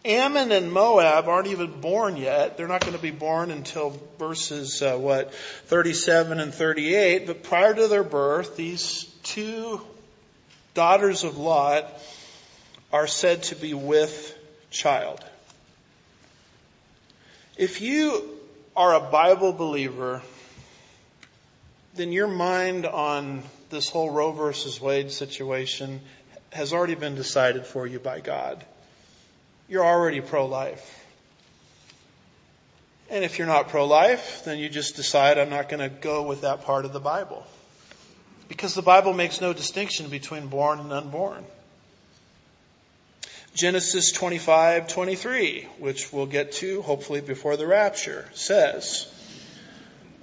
[0.04, 2.56] Ammon and Moab aren't even born yet.
[2.56, 7.26] They're not going to be born until verses, uh, what, 37 and 38.
[7.26, 9.82] But prior to their birth, these two
[10.72, 11.86] daughters of Lot
[12.92, 14.36] are said to be with
[14.70, 15.22] child.
[17.58, 18.38] If you
[18.74, 20.22] are a Bible believer,
[21.94, 26.00] then your mind on this whole Roe versus Wade situation
[26.52, 28.64] has already been decided for you by God.
[29.70, 31.06] You're already pro-life.
[33.08, 36.40] And if you're not pro-life, then you just decide I'm not going to go with
[36.40, 37.46] that part of the Bible.
[38.48, 41.44] Because the Bible makes no distinction between born and unborn.
[43.54, 49.06] Genesis 25, 23, which we'll get to hopefully before the rapture, says,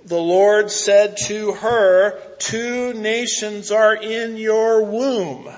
[0.03, 5.49] the Lord said to her, two nations are in your womb.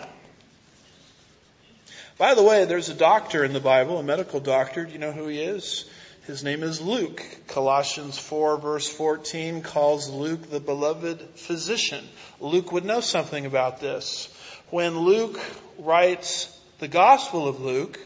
[2.19, 4.83] By the way, there's a doctor in the Bible, a medical doctor.
[4.83, 5.89] Do you know who he is?
[6.27, 7.25] His name is Luke.
[7.47, 12.05] Colossians 4 verse 14 calls Luke the beloved physician.
[12.41, 14.27] Luke would know something about this.
[14.69, 15.39] When Luke
[15.77, 17.97] writes the Gospel of Luke,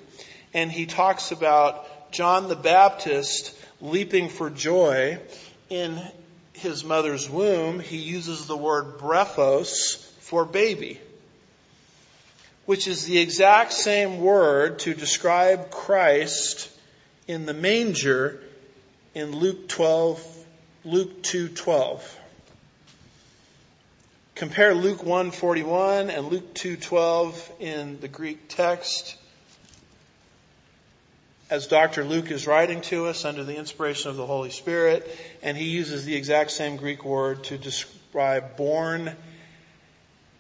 [0.53, 5.17] and he talks about John the Baptist leaping for joy
[5.71, 5.99] in
[6.53, 11.01] his mother's womb, he uses the word brephos for baby,
[12.65, 16.69] which is the exact same word to describe Christ
[17.27, 18.41] in the manger
[19.13, 20.45] in Luke 12,
[20.85, 22.01] Luke 2:12.
[24.35, 29.15] Compare Luke 1:41 and Luke 2:12 in the Greek text
[31.49, 32.03] as Dr.
[32.03, 35.07] Luke is writing to us under the inspiration of the Holy Spirit,
[35.43, 39.15] and he uses the exact same Greek word to describe born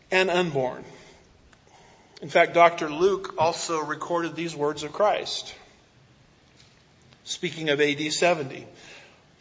[0.09, 0.83] and unborn.
[2.23, 2.89] In fact, Dr.
[2.89, 5.53] Luke also recorded these words of Christ.
[7.25, 8.65] Speaking of AD 70.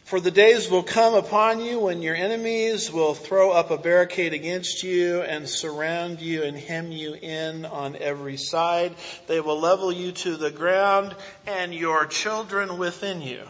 [0.03, 4.33] For the days will come upon you when your enemies will throw up a barricade
[4.33, 8.93] against you and surround you and hem you in on every side.
[9.27, 11.15] They will level you to the ground
[11.47, 13.43] and your children within you.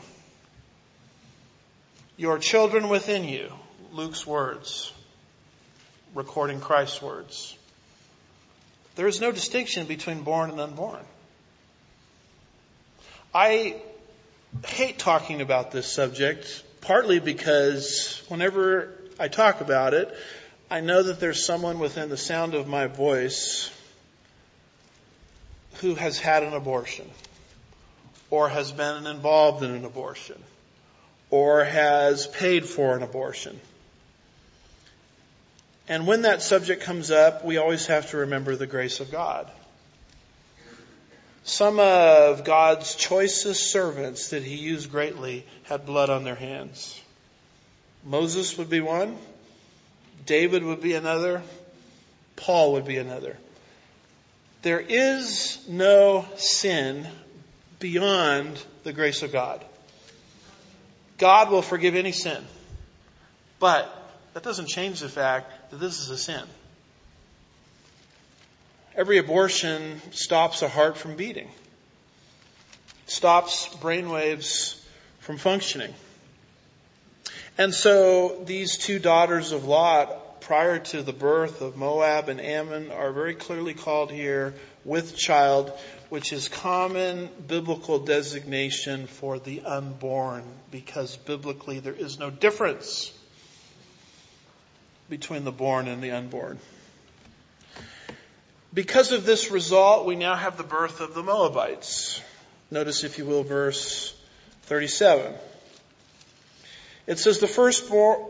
[2.18, 3.52] Your children within you.
[3.94, 4.94] Luke's words.
[6.14, 7.58] recording Christ's words.
[8.96, 11.04] There is no distinction between born and unborn.
[13.34, 13.82] I
[14.66, 20.14] hate talking about this subject, partly because whenever I talk about it,
[20.70, 23.72] I know that there's someone within the sound of my voice
[25.76, 27.10] who has had an abortion
[28.30, 30.42] or has been involved in an abortion
[31.30, 33.60] or has paid for an abortion.
[35.88, 39.50] And when that subject comes up, we always have to remember the grace of God.
[41.44, 47.02] Some of God's choicest servants that he used greatly had blood on their hands.
[48.06, 49.18] Moses would be one.
[50.26, 51.42] David would be another.
[52.38, 53.38] Paul would be another.
[54.62, 57.06] There is no sin
[57.80, 59.64] beyond the grace of God.
[61.18, 62.42] God will forgive any sin.
[63.60, 64.03] But
[64.34, 66.44] that doesn't change the fact that this is a sin.
[68.96, 71.50] Every abortion stops a heart from beating,
[73.08, 74.80] stops brainwaves
[75.20, 75.94] from functioning.
[77.58, 82.92] And so these two daughters of Lot, prior to the birth of Moab and Ammon,
[82.92, 84.54] are very clearly called here
[84.86, 85.72] with child,
[86.10, 93.12] which is common biblical designation for the unborn, because biblically there is no difference
[95.14, 96.58] between the born and the unborn.
[98.74, 102.20] Because of this result, we now have the birth of the Moabites.
[102.72, 104.20] Notice, if you will, verse
[104.64, 105.36] 37.
[107.06, 107.48] It says, the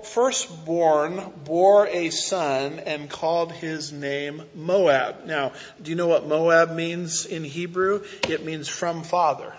[0.04, 5.26] firstborn bore a son and called his name Moab.
[5.26, 8.04] Now, do you know what Moab means in Hebrew?
[8.28, 9.54] It means from father.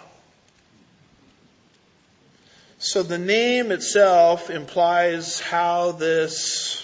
[2.76, 6.83] So the name itself implies how this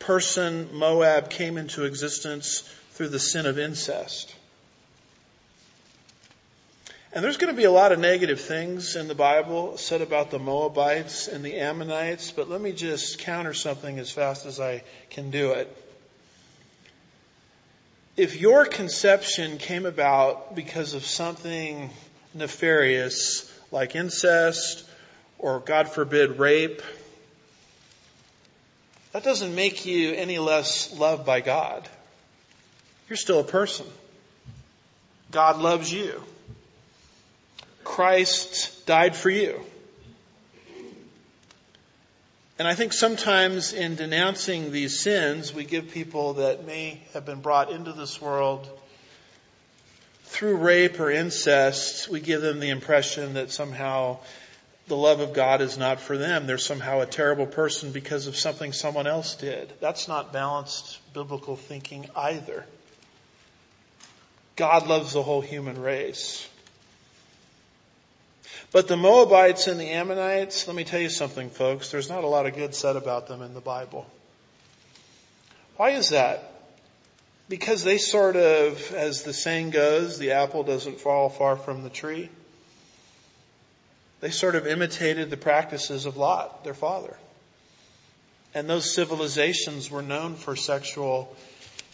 [0.00, 4.34] person, Moab, came into existence through the sin of incest.
[7.12, 10.30] And there's going to be a lot of negative things in the Bible said about
[10.30, 14.82] the Moabites and the Ammonites, but let me just counter something as fast as I
[15.10, 15.76] can do it.
[18.16, 21.90] If your conception came about because of something
[22.32, 24.84] nefarious like incest
[25.38, 26.82] or God forbid rape,
[29.12, 31.88] that doesn't make you any less loved by God.
[33.08, 33.86] You're still a person.
[35.30, 36.22] God loves you.
[37.84, 39.60] Christ died for you.
[42.58, 47.40] And I think sometimes in denouncing these sins, we give people that may have been
[47.40, 48.68] brought into this world
[50.30, 54.18] through rape or incest, we give them the impression that somehow
[54.90, 56.46] the love of God is not for them.
[56.46, 59.72] They're somehow a terrible person because of something someone else did.
[59.80, 62.66] That's not balanced biblical thinking either.
[64.56, 66.46] God loves the whole human race.
[68.72, 72.28] But the Moabites and the Ammonites, let me tell you something folks, there's not a
[72.28, 74.06] lot of good said about them in the Bible.
[75.76, 76.52] Why is that?
[77.48, 81.90] Because they sort of, as the saying goes, the apple doesn't fall far from the
[81.90, 82.28] tree.
[84.20, 87.16] They sort of imitated the practices of Lot, their father.
[88.54, 91.34] And those civilizations were known for sexual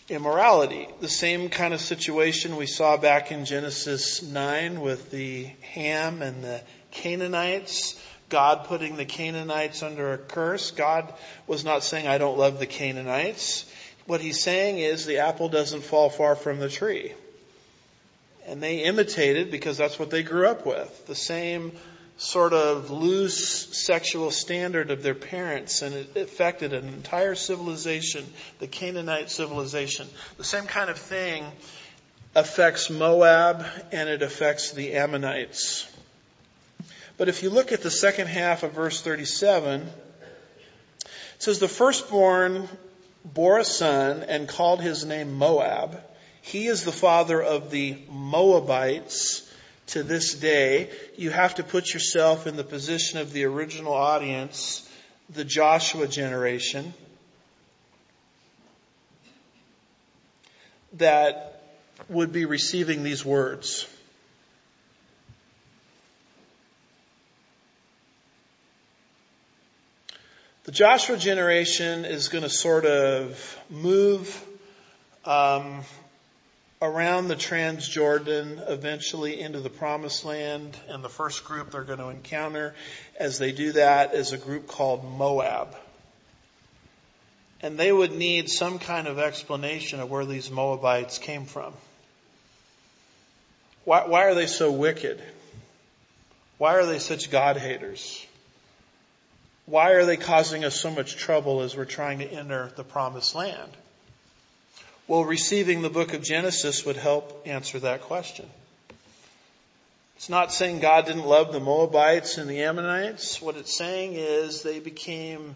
[0.08, 0.88] immorality.
[1.00, 6.42] The same kind of situation we saw back in Genesis 9 with the Ham and
[6.42, 6.62] the
[6.92, 8.00] Canaanites.
[8.28, 10.72] God putting the Canaanites under a curse.
[10.72, 11.12] God
[11.46, 13.70] was not saying, I don't love the Canaanites.
[14.06, 17.12] What he's saying is the apple doesn't fall far from the tree.
[18.46, 21.06] And they imitated because that's what they grew up with.
[21.06, 21.72] The same
[22.18, 28.24] sort of loose sexual standard of their parents and it affected an entire civilization,
[28.58, 30.08] the Canaanite civilization.
[30.38, 31.44] The same kind of thing
[32.34, 35.86] affects Moab and it affects the Ammonites.
[37.18, 39.88] But if you look at the second half of verse 37, it
[41.38, 42.68] says the firstborn
[43.24, 46.00] bore a son and called his name Moab.
[46.40, 49.45] He is the father of the Moabites
[49.86, 54.88] to this day, you have to put yourself in the position of the original audience,
[55.30, 56.92] the Joshua generation,
[60.94, 61.62] that
[62.08, 63.86] would be receiving these words.
[70.64, 74.44] The Joshua generation is going to sort of move
[75.24, 75.82] um,
[76.82, 80.76] around the Transjordan, eventually into the promised land.
[80.88, 82.74] And the first group they're going to encounter
[83.18, 85.74] as they do that is a group called Moab.
[87.62, 91.72] and they would need some kind of explanation of where these Moabites came from.
[93.84, 95.22] Why, why are they so wicked?
[96.58, 98.24] Why are they such God haters?
[99.64, 103.34] Why are they causing us so much trouble as we're trying to enter the promised
[103.34, 103.72] land?
[105.08, 108.44] Well, receiving the book of Genesis would help answer that question.
[110.16, 113.40] It's not saying God didn't love the Moabites and the Ammonites.
[113.40, 115.54] What it's saying is they became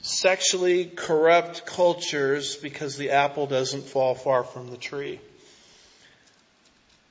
[0.00, 5.20] sexually corrupt cultures because the apple doesn't fall far from the tree.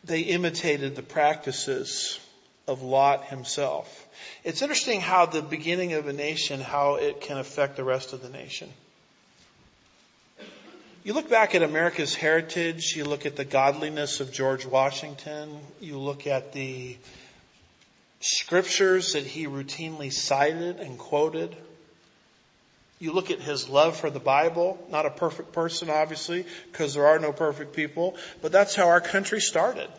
[0.05, 2.19] They imitated the practices
[2.67, 4.07] of Lot himself.
[4.43, 8.23] It's interesting how the beginning of a nation, how it can affect the rest of
[8.23, 8.71] the nation.
[11.05, 15.99] You look back at America's heritage, you look at the godliness of George Washington, you
[15.99, 16.97] look at the
[18.21, 21.55] scriptures that he routinely cited and quoted.
[22.97, 27.05] You look at his love for the Bible, not a perfect person obviously, because there
[27.05, 29.91] are no perfect people, but that's how our country started.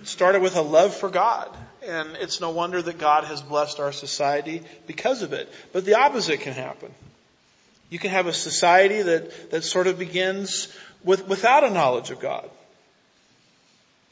[0.00, 3.78] It started with a love for God, and it's no wonder that God has blessed
[3.78, 5.48] our society because of it.
[5.72, 6.92] But the opposite can happen.
[7.90, 10.68] You can have a society that, that sort of begins
[11.04, 12.48] with, without a knowledge of God.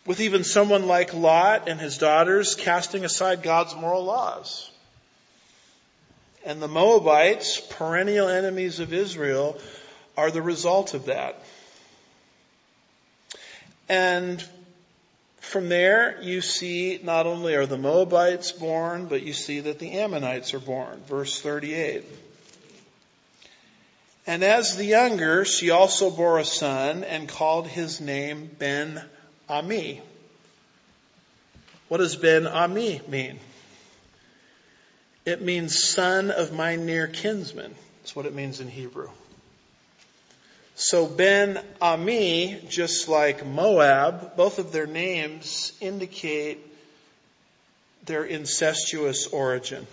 [0.06, 4.70] With even someone like Lot and his daughters casting aside God's moral laws.
[6.44, 9.58] And the Moabites, perennial enemies of Israel,
[10.16, 11.42] are the result of that.
[13.88, 14.42] And
[15.40, 19.92] from there, you see not only are the Moabites born, but you see that the
[19.92, 21.02] Ammonites are born.
[21.06, 22.04] Verse 38.
[24.26, 29.02] And as the younger, she also bore a son and called his name Ben
[29.48, 30.02] Ami.
[31.88, 33.38] What does Ben Ami mean?
[35.24, 37.74] It means son of my near kinsman.
[38.02, 39.10] That's what it means in Hebrew.
[40.74, 46.58] So Ben Ami, just like Moab, both of their names indicate
[48.04, 49.86] their incestuous origin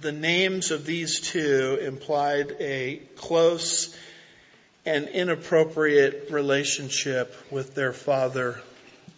[0.00, 3.96] the names of these two implied a close
[4.86, 8.60] and inappropriate relationship with their father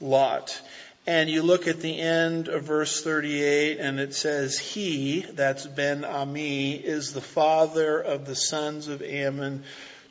[0.00, 0.60] Lot.
[1.06, 6.04] And you look at the end of verse 38 and it says, He, that's Ben
[6.04, 9.64] Ami, is the father of the sons of Ammon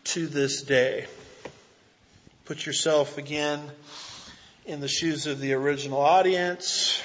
[0.06, 1.08] to this day.
[2.46, 3.62] Put yourself again
[4.66, 7.02] in the shoes of the original audience,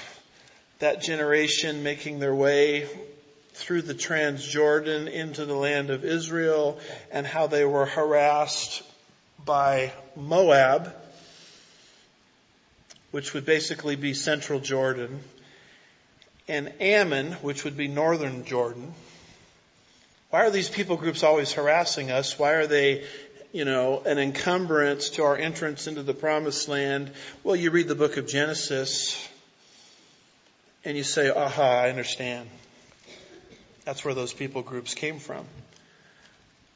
[0.79, 2.87] that generation making their way
[3.55, 6.77] through the Transjordan into the land of Israel
[7.09, 8.83] and how they were harassed
[9.43, 10.93] by Moab,
[13.11, 15.21] which would basically be central Jordan,
[16.49, 18.93] and Ammon, which would be northern Jordan.
[20.31, 22.37] Why are these people groups always harassing us?
[22.37, 23.05] Why are they,
[23.53, 27.09] you know, an encumbrance to our entrance into the promised land?
[27.41, 29.29] Well, you read the book of Genesis
[30.83, 32.49] and you say, aha, I understand.
[33.85, 35.45] That's where those people groups came from.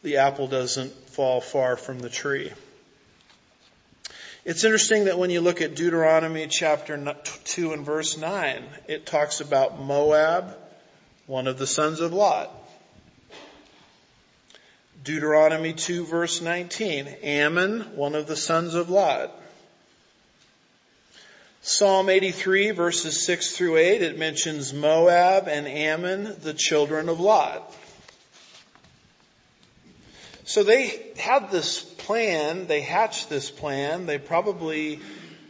[0.03, 2.51] The apple doesn't fall far from the tree.
[4.45, 6.97] It's interesting that when you look at Deuteronomy chapter
[7.43, 10.55] 2 and verse 9, it talks about Moab,
[11.27, 12.49] one of the sons of Lot.
[15.03, 19.31] Deuteronomy 2 verse 19, Ammon, one of the sons of Lot.
[21.61, 27.75] Psalm 83 verses 6 through 8, it mentions Moab and Ammon, the children of Lot.
[30.45, 34.99] So they had this plan, they hatched this plan, they probably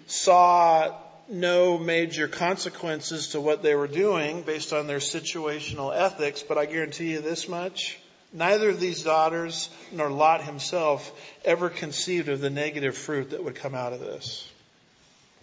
[0.08, 0.94] saw
[1.30, 6.66] no major consequences to what they were doing based on their situational ethics, but I
[6.66, 8.00] guarantee you this much,
[8.34, 11.12] neither of these daughters nor Lot himself
[11.46, 14.52] ever conceived of the negative fruit that would come out of this.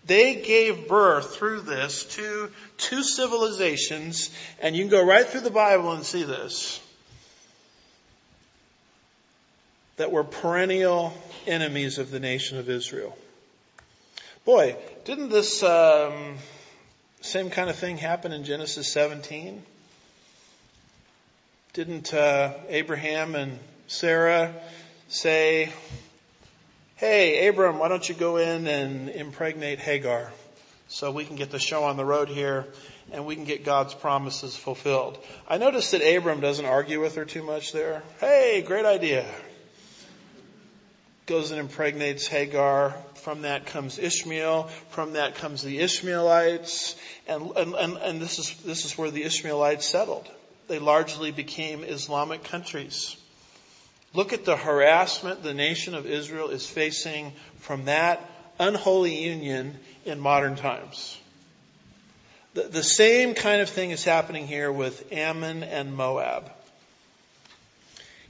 [0.06, 4.30] They gave birth through this to two civilizations,
[4.60, 6.80] and you can go right through the Bible and see this,
[9.96, 11.12] that were perennial
[11.46, 13.16] enemies of the nation of Israel.
[14.44, 16.36] Boy, didn't this um,
[17.20, 19.60] same kind of thing happen in Genesis 17?
[21.72, 24.54] Didn't uh, Abraham and Sarah
[25.08, 25.72] say,
[26.96, 30.32] hey, Abram, why don't you go in and impregnate Hagar
[30.88, 32.66] so we can get the show on the road here
[33.12, 35.18] and we can get God's promises fulfilled.
[35.46, 38.02] I noticed that Abram doesn't argue with her too much there.
[38.18, 39.26] Hey, great idea.
[41.26, 42.96] Goes and impregnates Hagar.
[43.16, 44.64] From that comes Ishmael.
[44.90, 46.96] From that comes the Ishmaelites.
[47.26, 50.28] And, and, and, and this is, this is where the Ishmaelites settled.
[50.68, 53.16] they largely became Islamic countries.
[54.16, 58.26] Look at the harassment the nation of Israel is facing from that
[58.58, 61.20] unholy union in modern times.
[62.54, 66.50] The, the same kind of thing is happening here with Ammon and Moab.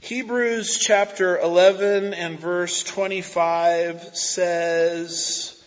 [0.01, 5.63] Hebrews chapter 11 and verse 25 says,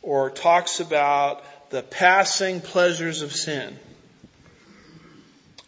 [0.00, 3.78] or talks about the passing pleasures of sin.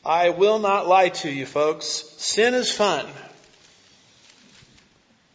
[0.06, 1.86] I will not lie to you folks.
[2.16, 3.06] Sin is fun.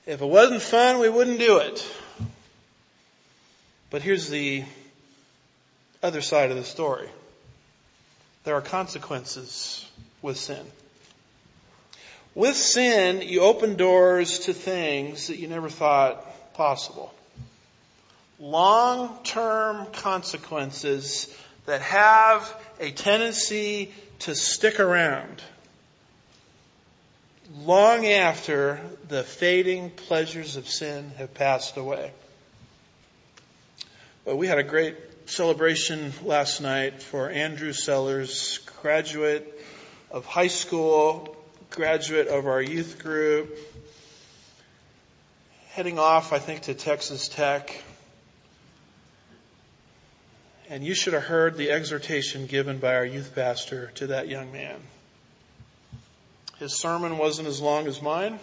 [0.06, 1.86] If it wasn't fun, we wouldn't do it.
[3.90, 4.64] But here's the
[6.04, 7.10] other side of the story.
[8.44, 9.84] There are consequences
[10.22, 10.64] with sin.
[12.36, 17.12] With sin, you open doors to things that you never thought possible.
[18.40, 21.36] Long-term consequences
[21.66, 25.42] that have a tendency to stick around
[27.64, 32.12] long after the fading pleasures of sin have passed away.
[34.26, 34.98] Well, we had a great
[35.30, 39.62] celebration last night for Andrew Sellers, graduate
[40.12, 41.36] of high school,
[41.70, 43.58] graduate of our youth group,
[45.72, 47.84] heading off, I think, to Texas Tech.
[50.70, 54.52] And you should have heard the exhortation given by our youth pastor to that young
[54.52, 54.80] man.
[56.66, 58.40] His sermon wasn't as long as mine,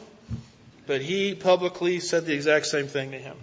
[0.86, 3.36] but he publicly said the exact same thing to him.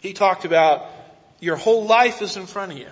[0.00, 0.90] He talked about
[1.38, 2.88] your whole life is in front of you.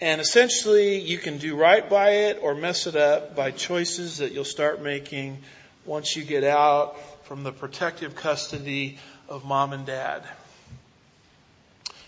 [0.00, 4.32] And essentially you can do right by it or mess it up by choices that
[4.32, 5.38] you'll start making
[5.86, 8.98] once you get out from the protective custody
[9.30, 10.24] of mom and dad.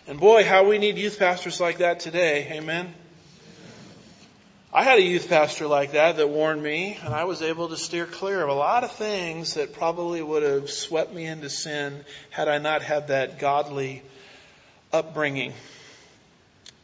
[0.06, 2.48] And boy, how we need youth pastors like that today.
[2.52, 2.92] Amen.
[4.70, 7.76] I had a youth pastor like that that warned me, and I was able to
[7.78, 12.04] steer clear of a lot of things that probably would have swept me into sin
[12.28, 14.02] had I not had that godly
[14.92, 15.54] upbringing.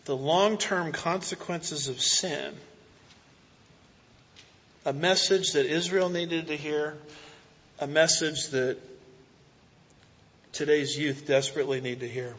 [0.06, 2.54] The long-term consequences of sin.
[4.86, 6.96] A message that Israel needed to hear,
[7.78, 8.78] a message that
[10.52, 12.34] today's youth desperately need to hear.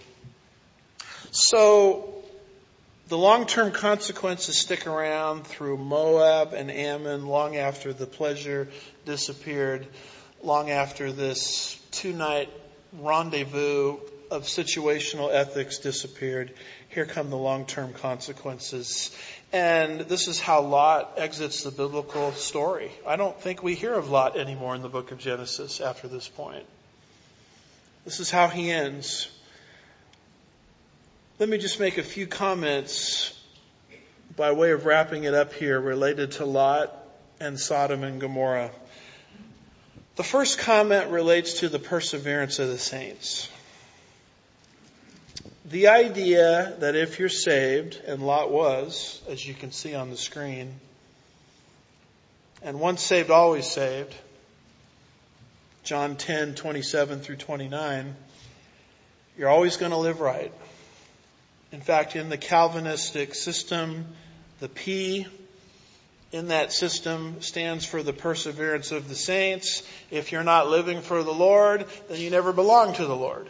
[1.30, 2.16] So,
[3.08, 8.68] the long-term consequences stick around through Moab and Ammon long after the pleasure
[9.06, 9.86] disappeared,
[10.42, 12.50] long after this two-night
[13.00, 13.98] rendezvous
[14.32, 16.52] of situational ethics disappeared.
[16.90, 19.16] Here come the long-term consequences.
[19.54, 22.92] And this is how Lot exits the biblical story.
[23.06, 26.28] I don't think we hear of Lot anymore in the book of Genesis after this
[26.28, 26.66] point.
[28.04, 29.30] This is how he ends.
[31.38, 33.38] Let me just make a few comments
[34.38, 36.98] by way of wrapping it up here related to Lot
[37.42, 38.72] and Sodom and Gomorrah.
[40.16, 43.50] The first comment relates to the perseverance of the saints.
[45.66, 50.18] The idea that if you're saved, and Lot was, as you can see on the
[50.18, 50.80] screen,
[52.62, 54.16] and once saved, always saved,
[55.84, 58.16] John 10, 27 through 29,
[59.38, 60.54] you're always going to live right.
[61.76, 64.06] In fact, in the Calvinistic system,
[64.62, 65.28] the P
[66.32, 69.84] in that system stands for the perseverance of the saints.
[70.10, 73.50] If you're not living for the Lord, then you never belong to the Lord.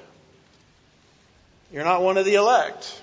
[1.71, 2.99] You're not one of the elect.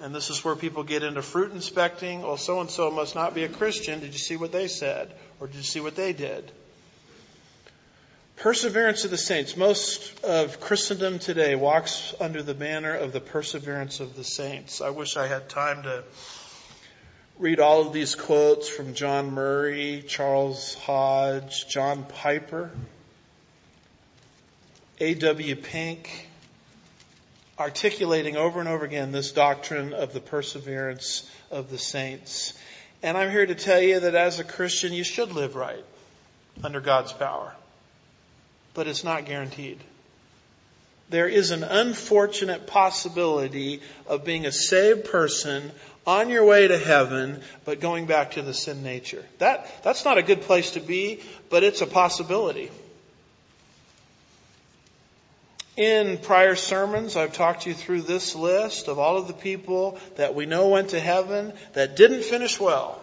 [0.00, 2.22] And this is where people get into fruit inspecting.
[2.22, 4.00] Well, so and so must not be a Christian.
[4.00, 5.12] Did you see what they said?
[5.38, 6.50] Or did you see what they did?
[8.36, 9.56] Perseverance of the saints.
[9.56, 14.82] Most of Christendom today walks under the banner of the perseverance of the saints.
[14.82, 16.04] I wish I had time to
[17.38, 22.70] read all of these quotes from John Murray, Charles Hodge, John Piper,
[25.00, 25.56] A.W.
[25.56, 26.28] Pink,
[27.58, 32.52] articulating over and over again this doctrine of the perseverance of the saints.
[33.02, 35.84] And I'm here to tell you that as a Christian, you should live right
[36.62, 37.54] under God's power
[38.76, 39.80] but it's not guaranteed.
[41.08, 45.72] There is an unfortunate possibility of being a saved person
[46.06, 49.24] on your way to heaven, but going back to the sin nature.
[49.38, 52.70] That, that's not a good place to be, but it's a possibility.
[55.76, 60.34] In prior sermons, I've talked you through this list of all of the people that
[60.34, 63.00] we know went to heaven that didn't finish well.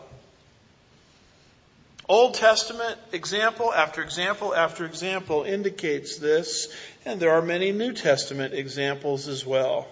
[2.09, 6.67] Old Testament example after example after example indicates this,
[7.05, 9.87] and there are many New Testament examples as well.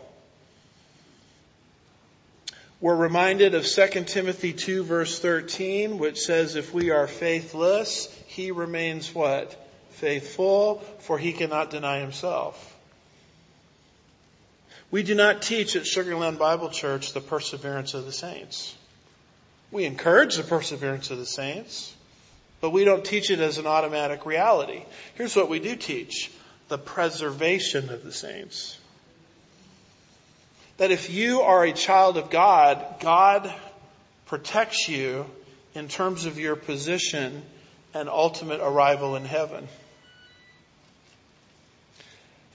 [2.82, 8.52] We're reminded of 2 Timothy 2 verse 13, which says, if we are faithless, he
[8.52, 9.56] remains what?
[9.92, 12.76] Faithful, for he cannot deny himself.
[14.90, 18.76] We do not teach at Sugar Land Bible Church the perseverance of the saints.
[19.72, 21.96] We encourage the perseverance of the saints,
[22.62, 24.84] but we don't teach it as an automatic reality.
[25.16, 26.32] Here's what we do teach.
[26.70, 28.78] The preservation of the saints
[30.82, 33.54] that if you are a child of God, God
[34.26, 35.28] protects you
[35.76, 37.44] in terms of your position
[37.94, 39.68] and ultimate arrival in heaven.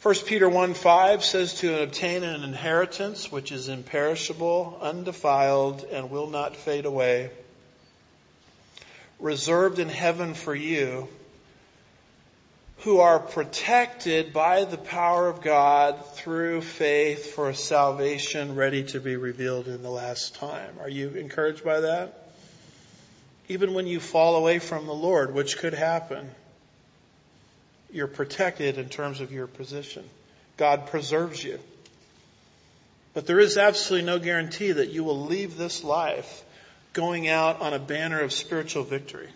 [0.02, 6.28] 1 Peter 1 5 says to obtain an inheritance which is imperishable, undefiled, and will
[6.28, 7.30] not fade away,
[9.18, 11.08] reserved in heaven for you
[12.78, 19.16] who are protected by the power of God through faith for salvation ready to be
[19.16, 20.78] revealed in the last time.
[20.80, 22.28] Are you encouraged by that?
[23.48, 26.30] Even when you fall away from the Lord, which could happen,
[27.92, 30.04] you're protected in terms of your position.
[30.56, 31.58] God preserves you.
[33.14, 36.44] But there is absolutely no guarantee that you will leave this life
[36.96, 39.28] going out on a banner of spiritual victory.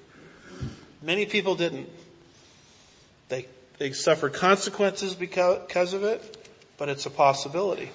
[1.03, 1.91] Many people didn't.
[3.29, 3.47] They,
[3.77, 6.49] they suffered consequences because of it,
[6.79, 7.91] but it's a possibility.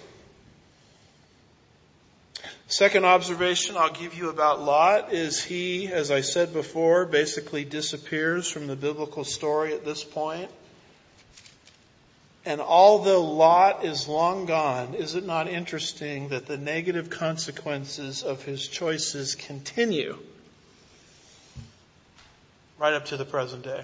[2.68, 8.47] Second observation I'll give you about Lot is he, as I said before, basically disappears
[8.47, 10.51] from the biblical story at this point.
[12.46, 18.43] And although Lot is long gone, is it not interesting that the negative consequences of
[18.43, 20.18] his choices continue
[22.78, 23.84] right up to the present day?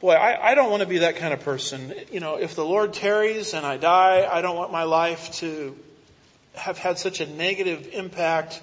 [0.00, 1.92] Boy, I, I don't want to be that kind of person.
[2.10, 5.76] You know, if the Lord tarries and I die, I don't want my life to
[6.54, 8.62] have had such a negative impact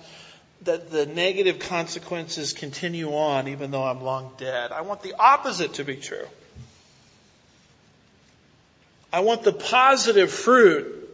[0.64, 4.72] that the negative consequences continue on even though I'm long dead.
[4.72, 6.28] I want the opposite to be true.
[9.14, 11.08] I want the positive fruit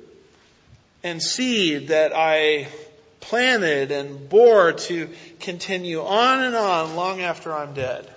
[1.03, 2.69] and seed that I
[3.19, 5.09] planted and bore to
[5.41, 8.09] continue on and on long after I'm dead.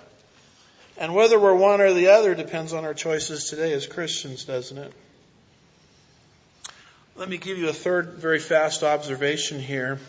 [0.97, 4.77] And whether we're one or the other depends on our choices today as Christians, doesn't
[4.77, 4.93] it?
[7.17, 9.99] Let me give you a third very fast observation here,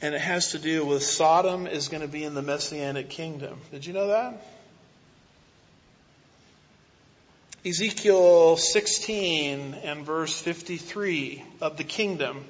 [0.00, 3.60] and it has to do with Sodom is going to be in the Messianic kingdom.
[3.72, 4.42] Did you know that?
[7.68, 12.42] Ezekiel 16 and verse 53 of the kingdom.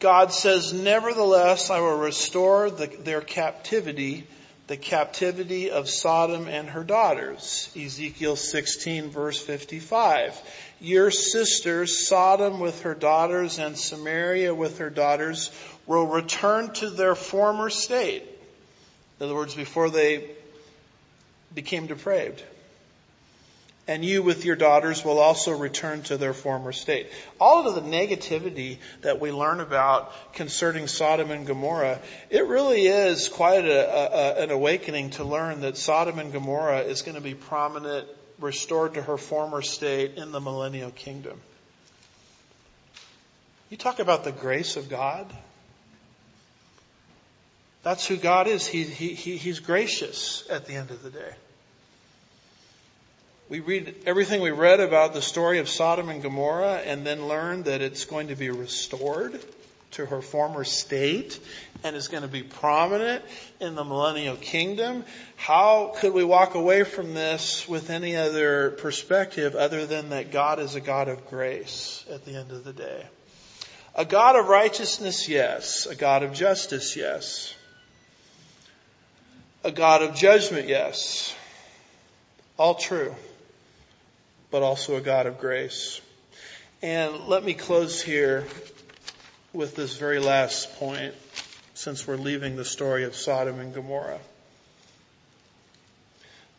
[0.00, 4.26] God says, nevertheless, I will restore the, their captivity
[4.66, 7.72] the captivity of Sodom and her daughters.
[7.74, 10.38] Ezekiel 16 verse 55.
[10.80, 15.50] Your sisters, Sodom with her daughters and Samaria with her daughters,
[15.86, 18.22] will return to their former state.
[19.18, 20.30] In other words, before they
[21.52, 22.44] became depraved
[23.90, 27.08] and you with your daughters will also return to their former state.
[27.40, 31.98] All of the negativity that we learn about concerning Sodom and Gomorrah,
[32.30, 37.02] it really is quite a, a, an awakening to learn that Sodom and Gomorrah is
[37.02, 38.06] going to be prominent,
[38.38, 41.40] restored to her former state in the millennial kingdom.
[43.70, 45.26] You talk about the grace of God.
[47.82, 48.68] That's who God is.
[48.68, 51.34] He, he, he, he's gracious at the end of the day.
[53.50, 57.64] We read everything we read about the story of Sodom and Gomorrah and then learn
[57.64, 59.40] that it's going to be restored
[59.92, 61.40] to her former state
[61.82, 63.24] and is going to be prominent
[63.58, 65.04] in the millennial kingdom.
[65.34, 70.60] How could we walk away from this with any other perspective other than that God
[70.60, 73.04] is a God of grace at the end of the day?
[73.96, 75.86] A God of righteousness, yes.
[75.86, 77.52] A God of justice, yes.
[79.64, 81.34] A God of judgment, yes.
[82.56, 83.12] All true
[84.50, 86.00] but also a God of grace.
[86.82, 88.46] And let me close here
[89.52, 91.14] with this very last point
[91.74, 94.20] since we're leaving the story of Sodom and Gomorrah.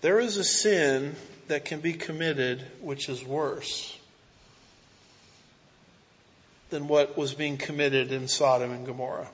[0.01, 1.15] There is a sin
[1.47, 3.97] that can be committed which is worse
[6.71, 9.29] than what was being committed in Sodom and Gomorrah.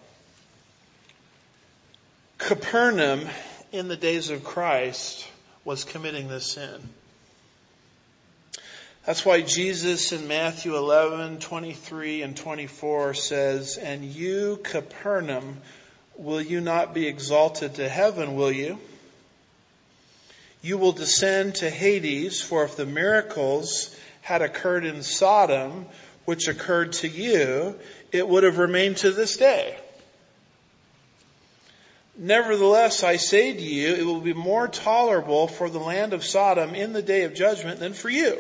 [2.37, 3.27] Capernaum
[3.71, 5.27] in the days of Christ
[5.63, 6.89] was committing this sin.
[9.07, 15.59] That's why Jesus in Matthew 11, 23 and 24 says, And you, Capernaum,
[16.17, 18.77] will you not be exalted to heaven, will you?
[20.61, 25.85] You will descend to Hades, for if the miracles had occurred in Sodom,
[26.25, 27.79] which occurred to you,
[28.11, 29.77] it would have remained to this day.
[32.17, 36.75] Nevertheless, I say to you, it will be more tolerable for the land of Sodom
[36.75, 38.37] in the day of judgment than for you.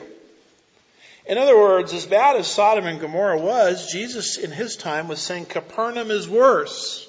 [1.27, 5.19] In other words, as bad as Sodom and Gomorrah was, Jesus in his time was
[5.19, 7.03] saying Capernaum is worse.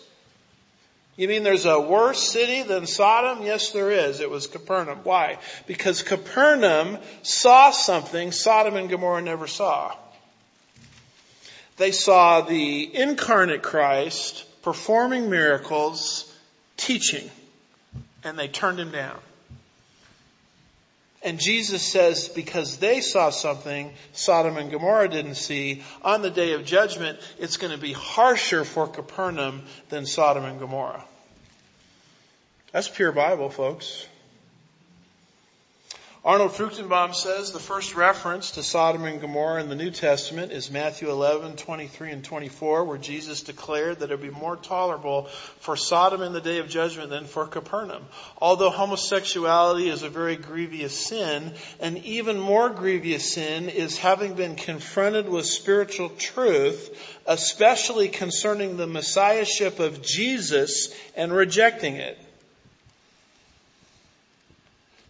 [1.17, 3.45] You mean there's a worse city than Sodom?
[3.45, 4.21] Yes, there is.
[4.21, 5.01] It was Capernaum.
[5.05, 5.39] Why?
[5.67, 9.95] Because Capernaum saw something Sodom and Gomorrah never saw.
[11.77, 16.33] They saw the incarnate Christ performing miracles,
[16.77, 17.31] teaching,
[18.25, 19.19] and they turned him down.
[21.23, 26.53] And Jesus says because they saw something Sodom and Gomorrah didn't see, on the day
[26.53, 31.05] of judgment, it's going to be harsher for Capernaum than Sodom and Gomorrah.
[32.73, 34.07] That's pure Bible, folks.
[36.25, 40.69] Arnold Fruchtenbaum says the first reference to Sodom and Gomorrah in the New Testament is
[40.69, 45.27] Matthew 11, 23 and 24, where Jesus declared that it would be more tolerable
[45.61, 48.05] for Sodom in the day of judgment than for Capernaum.
[48.43, 54.57] Although homosexuality is a very grievous sin, an even more grievous sin is having been
[54.57, 62.19] confronted with spiritual truth, especially concerning the messiahship of Jesus and rejecting it.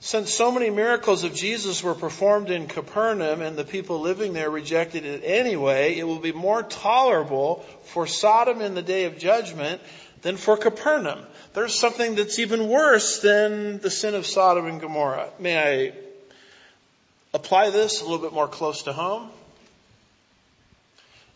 [0.00, 4.48] Since so many miracles of Jesus were performed in Capernaum and the people living there
[4.48, 9.80] rejected it anyway, it will be more tolerable for Sodom in the day of judgment
[10.22, 11.24] than for Capernaum.
[11.52, 15.30] There's something that's even worse than the sin of Sodom and Gomorrah.
[15.40, 15.92] May I
[17.34, 19.30] apply this a little bit more close to home?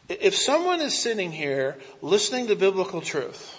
[0.08, 3.58] If someone is sitting here listening to biblical truth,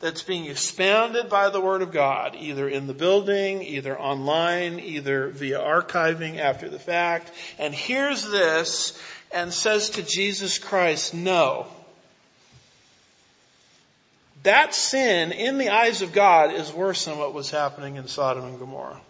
[0.00, 5.28] that's being expounded by the Word of God, either in the building, either online, either
[5.28, 8.98] via archiving after the fact, and hears this
[9.30, 11.66] and says to Jesus Christ, no.
[14.42, 18.44] That sin in the eyes of God is worse than what was happening in Sodom
[18.44, 19.00] and Gomorrah.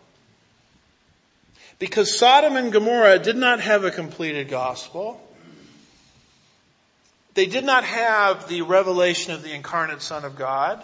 [1.78, 5.20] Because Sodom and Gomorrah did not have a completed gospel.
[7.34, 10.82] They did not have the revelation of the incarnate Son of God.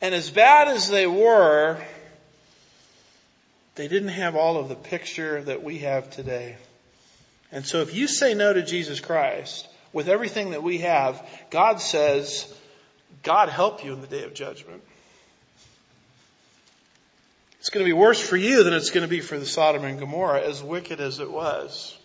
[0.00, 1.78] And as bad as they were,
[3.74, 6.56] they didn't have all of the picture that we have today.
[7.52, 11.80] And so if you say no to Jesus Christ, with everything that we have, God
[11.80, 12.52] says,
[13.22, 14.82] God help you in the day of judgment.
[17.60, 19.84] It's going to be worse for you than it's going to be for the Sodom
[19.84, 21.96] and Gomorrah, as wicked as it was.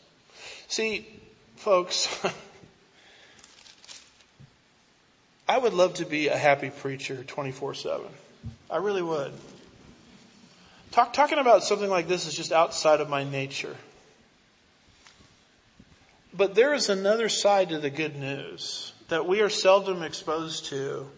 [0.70, 1.06] See,
[1.60, 2.08] Folks,
[5.50, 8.08] I would love to be a happy preacher 24-7.
[8.72, 9.34] I really would.
[10.92, 13.76] Talk, talking about something like this is just outside of my nature.
[16.34, 21.10] But there is another side to the good news that we are seldom exposed to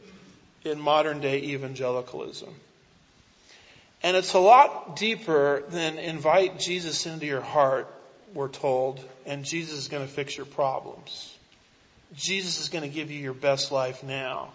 [0.64, 2.50] in modern day evangelicalism.
[4.02, 7.94] And it's a lot deeper than invite Jesus into your heart
[8.34, 11.36] we're told, and Jesus is going to fix your problems.
[12.16, 14.50] Jesus is going to give you your best life now.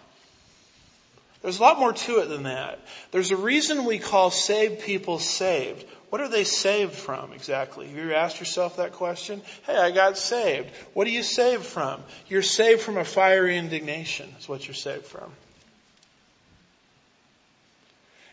[1.41, 2.79] There's a lot more to it than that.
[3.11, 5.85] There's a reason we call saved people saved.
[6.09, 7.87] What are they saved from exactly?
[7.87, 9.41] Have you asked yourself that question?
[9.65, 10.69] Hey, I got saved.
[10.93, 12.01] What are you saved from?
[12.27, 15.31] You're saved from a fiery indignation is what you're saved from.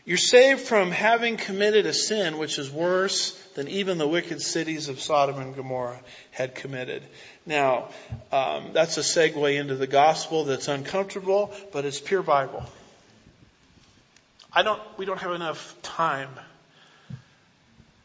[0.05, 4.87] You're saved from having committed a sin which is worse than even the wicked cities
[4.87, 5.99] of Sodom and Gomorrah
[6.29, 7.01] had committed.
[7.47, 7.89] Now,
[8.31, 12.63] um, that's a segue into the gospel that's uncomfortable, but it's pure Bible.
[14.53, 16.29] I don't, we don't have enough time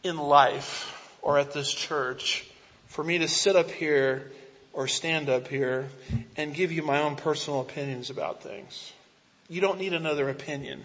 [0.02, 2.47] in life or at this church
[2.86, 4.32] for me to sit up here
[4.72, 5.89] or stand up here
[6.36, 8.90] and give you my own personal opinions about things.
[9.51, 10.82] You don't need another opinion.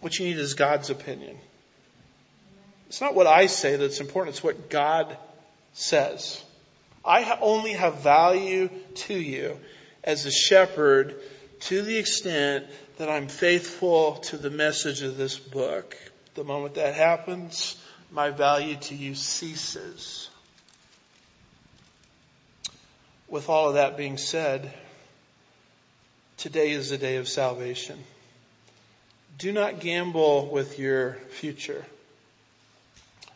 [0.00, 1.36] What you need is God's opinion.
[2.88, 5.16] It's not what I say that's important, it's what God
[5.72, 6.42] says.
[7.04, 9.58] I only have value to you
[10.04, 11.20] as a shepherd
[11.60, 12.66] to the extent
[12.98, 15.96] that I'm faithful to the message of this book.
[16.34, 17.76] The moment that happens,
[18.10, 20.28] my value to you ceases.
[23.28, 24.72] With all of that being said,
[26.36, 27.98] today is the day of salvation.
[29.38, 31.84] Do not gamble with your future.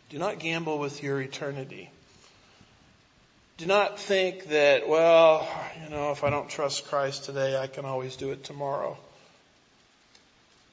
[0.09, 1.90] Do not gamble with your eternity.
[3.59, 5.47] Do not think that, well,
[5.85, 8.97] you know, if I don't trust Christ today, I can always do it tomorrow.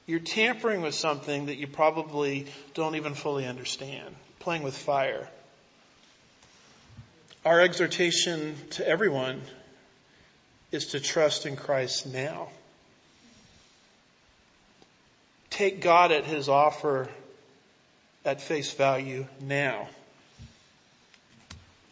[0.06, 4.16] You're tampering with something that you probably don't even fully understand.
[4.38, 5.28] Playing with fire.
[7.44, 9.42] Our exhortation to everyone
[10.72, 12.48] is to trust in Christ now.
[15.50, 17.08] Take God at His offer
[18.24, 19.88] at face value now.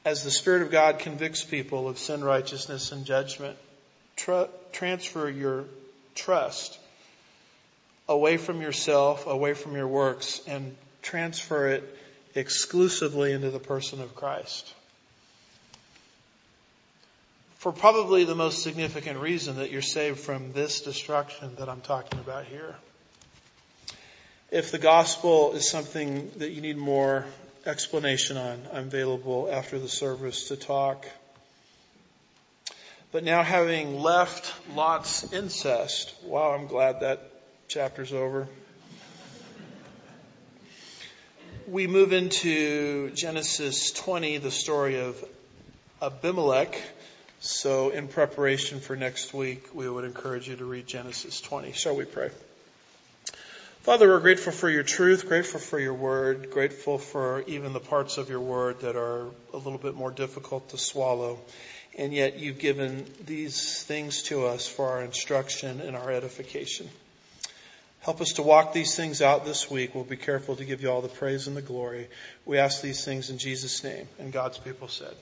[0.04, 3.56] As the Spirit of God convicts people of sin, righteousness, and judgment,
[4.16, 5.64] tr- transfer your
[6.14, 6.78] trust
[8.08, 11.98] away from yourself, away from your works, and transfer it
[12.34, 14.72] exclusively into the person of Christ.
[17.58, 22.20] For probably the most significant reason that you're saved from this destruction that I'm talking
[22.20, 22.76] about here.
[24.56, 27.26] If the gospel is something that you need more
[27.66, 31.04] explanation on, I'm available after the service to talk.
[33.12, 37.30] But now having left Lot's incest, wow, I'm glad that
[37.68, 38.48] chapter's over.
[41.68, 45.22] We move into Genesis 20, the story of
[46.00, 46.80] Abimelech.
[47.40, 51.72] So in preparation for next week, we would encourage you to read Genesis 20.
[51.72, 52.30] Shall we pray?
[53.86, 58.18] Father, we're grateful for your truth, grateful for your word, grateful for even the parts
[58.18, 61.38] of your word that are a little bit more difficult to swallow.
[61.96, 66.88] And yet you've given these things to us for our instruction and our edification.
[68.00, 69.94] Help us to walk these things out this week.
[69.94, 72.08] We'll be careful to give you all the praise and the glory.
[72.44, 74.08] We ask these things in Jesus' name.
[74.18, 75.14] And God's people said.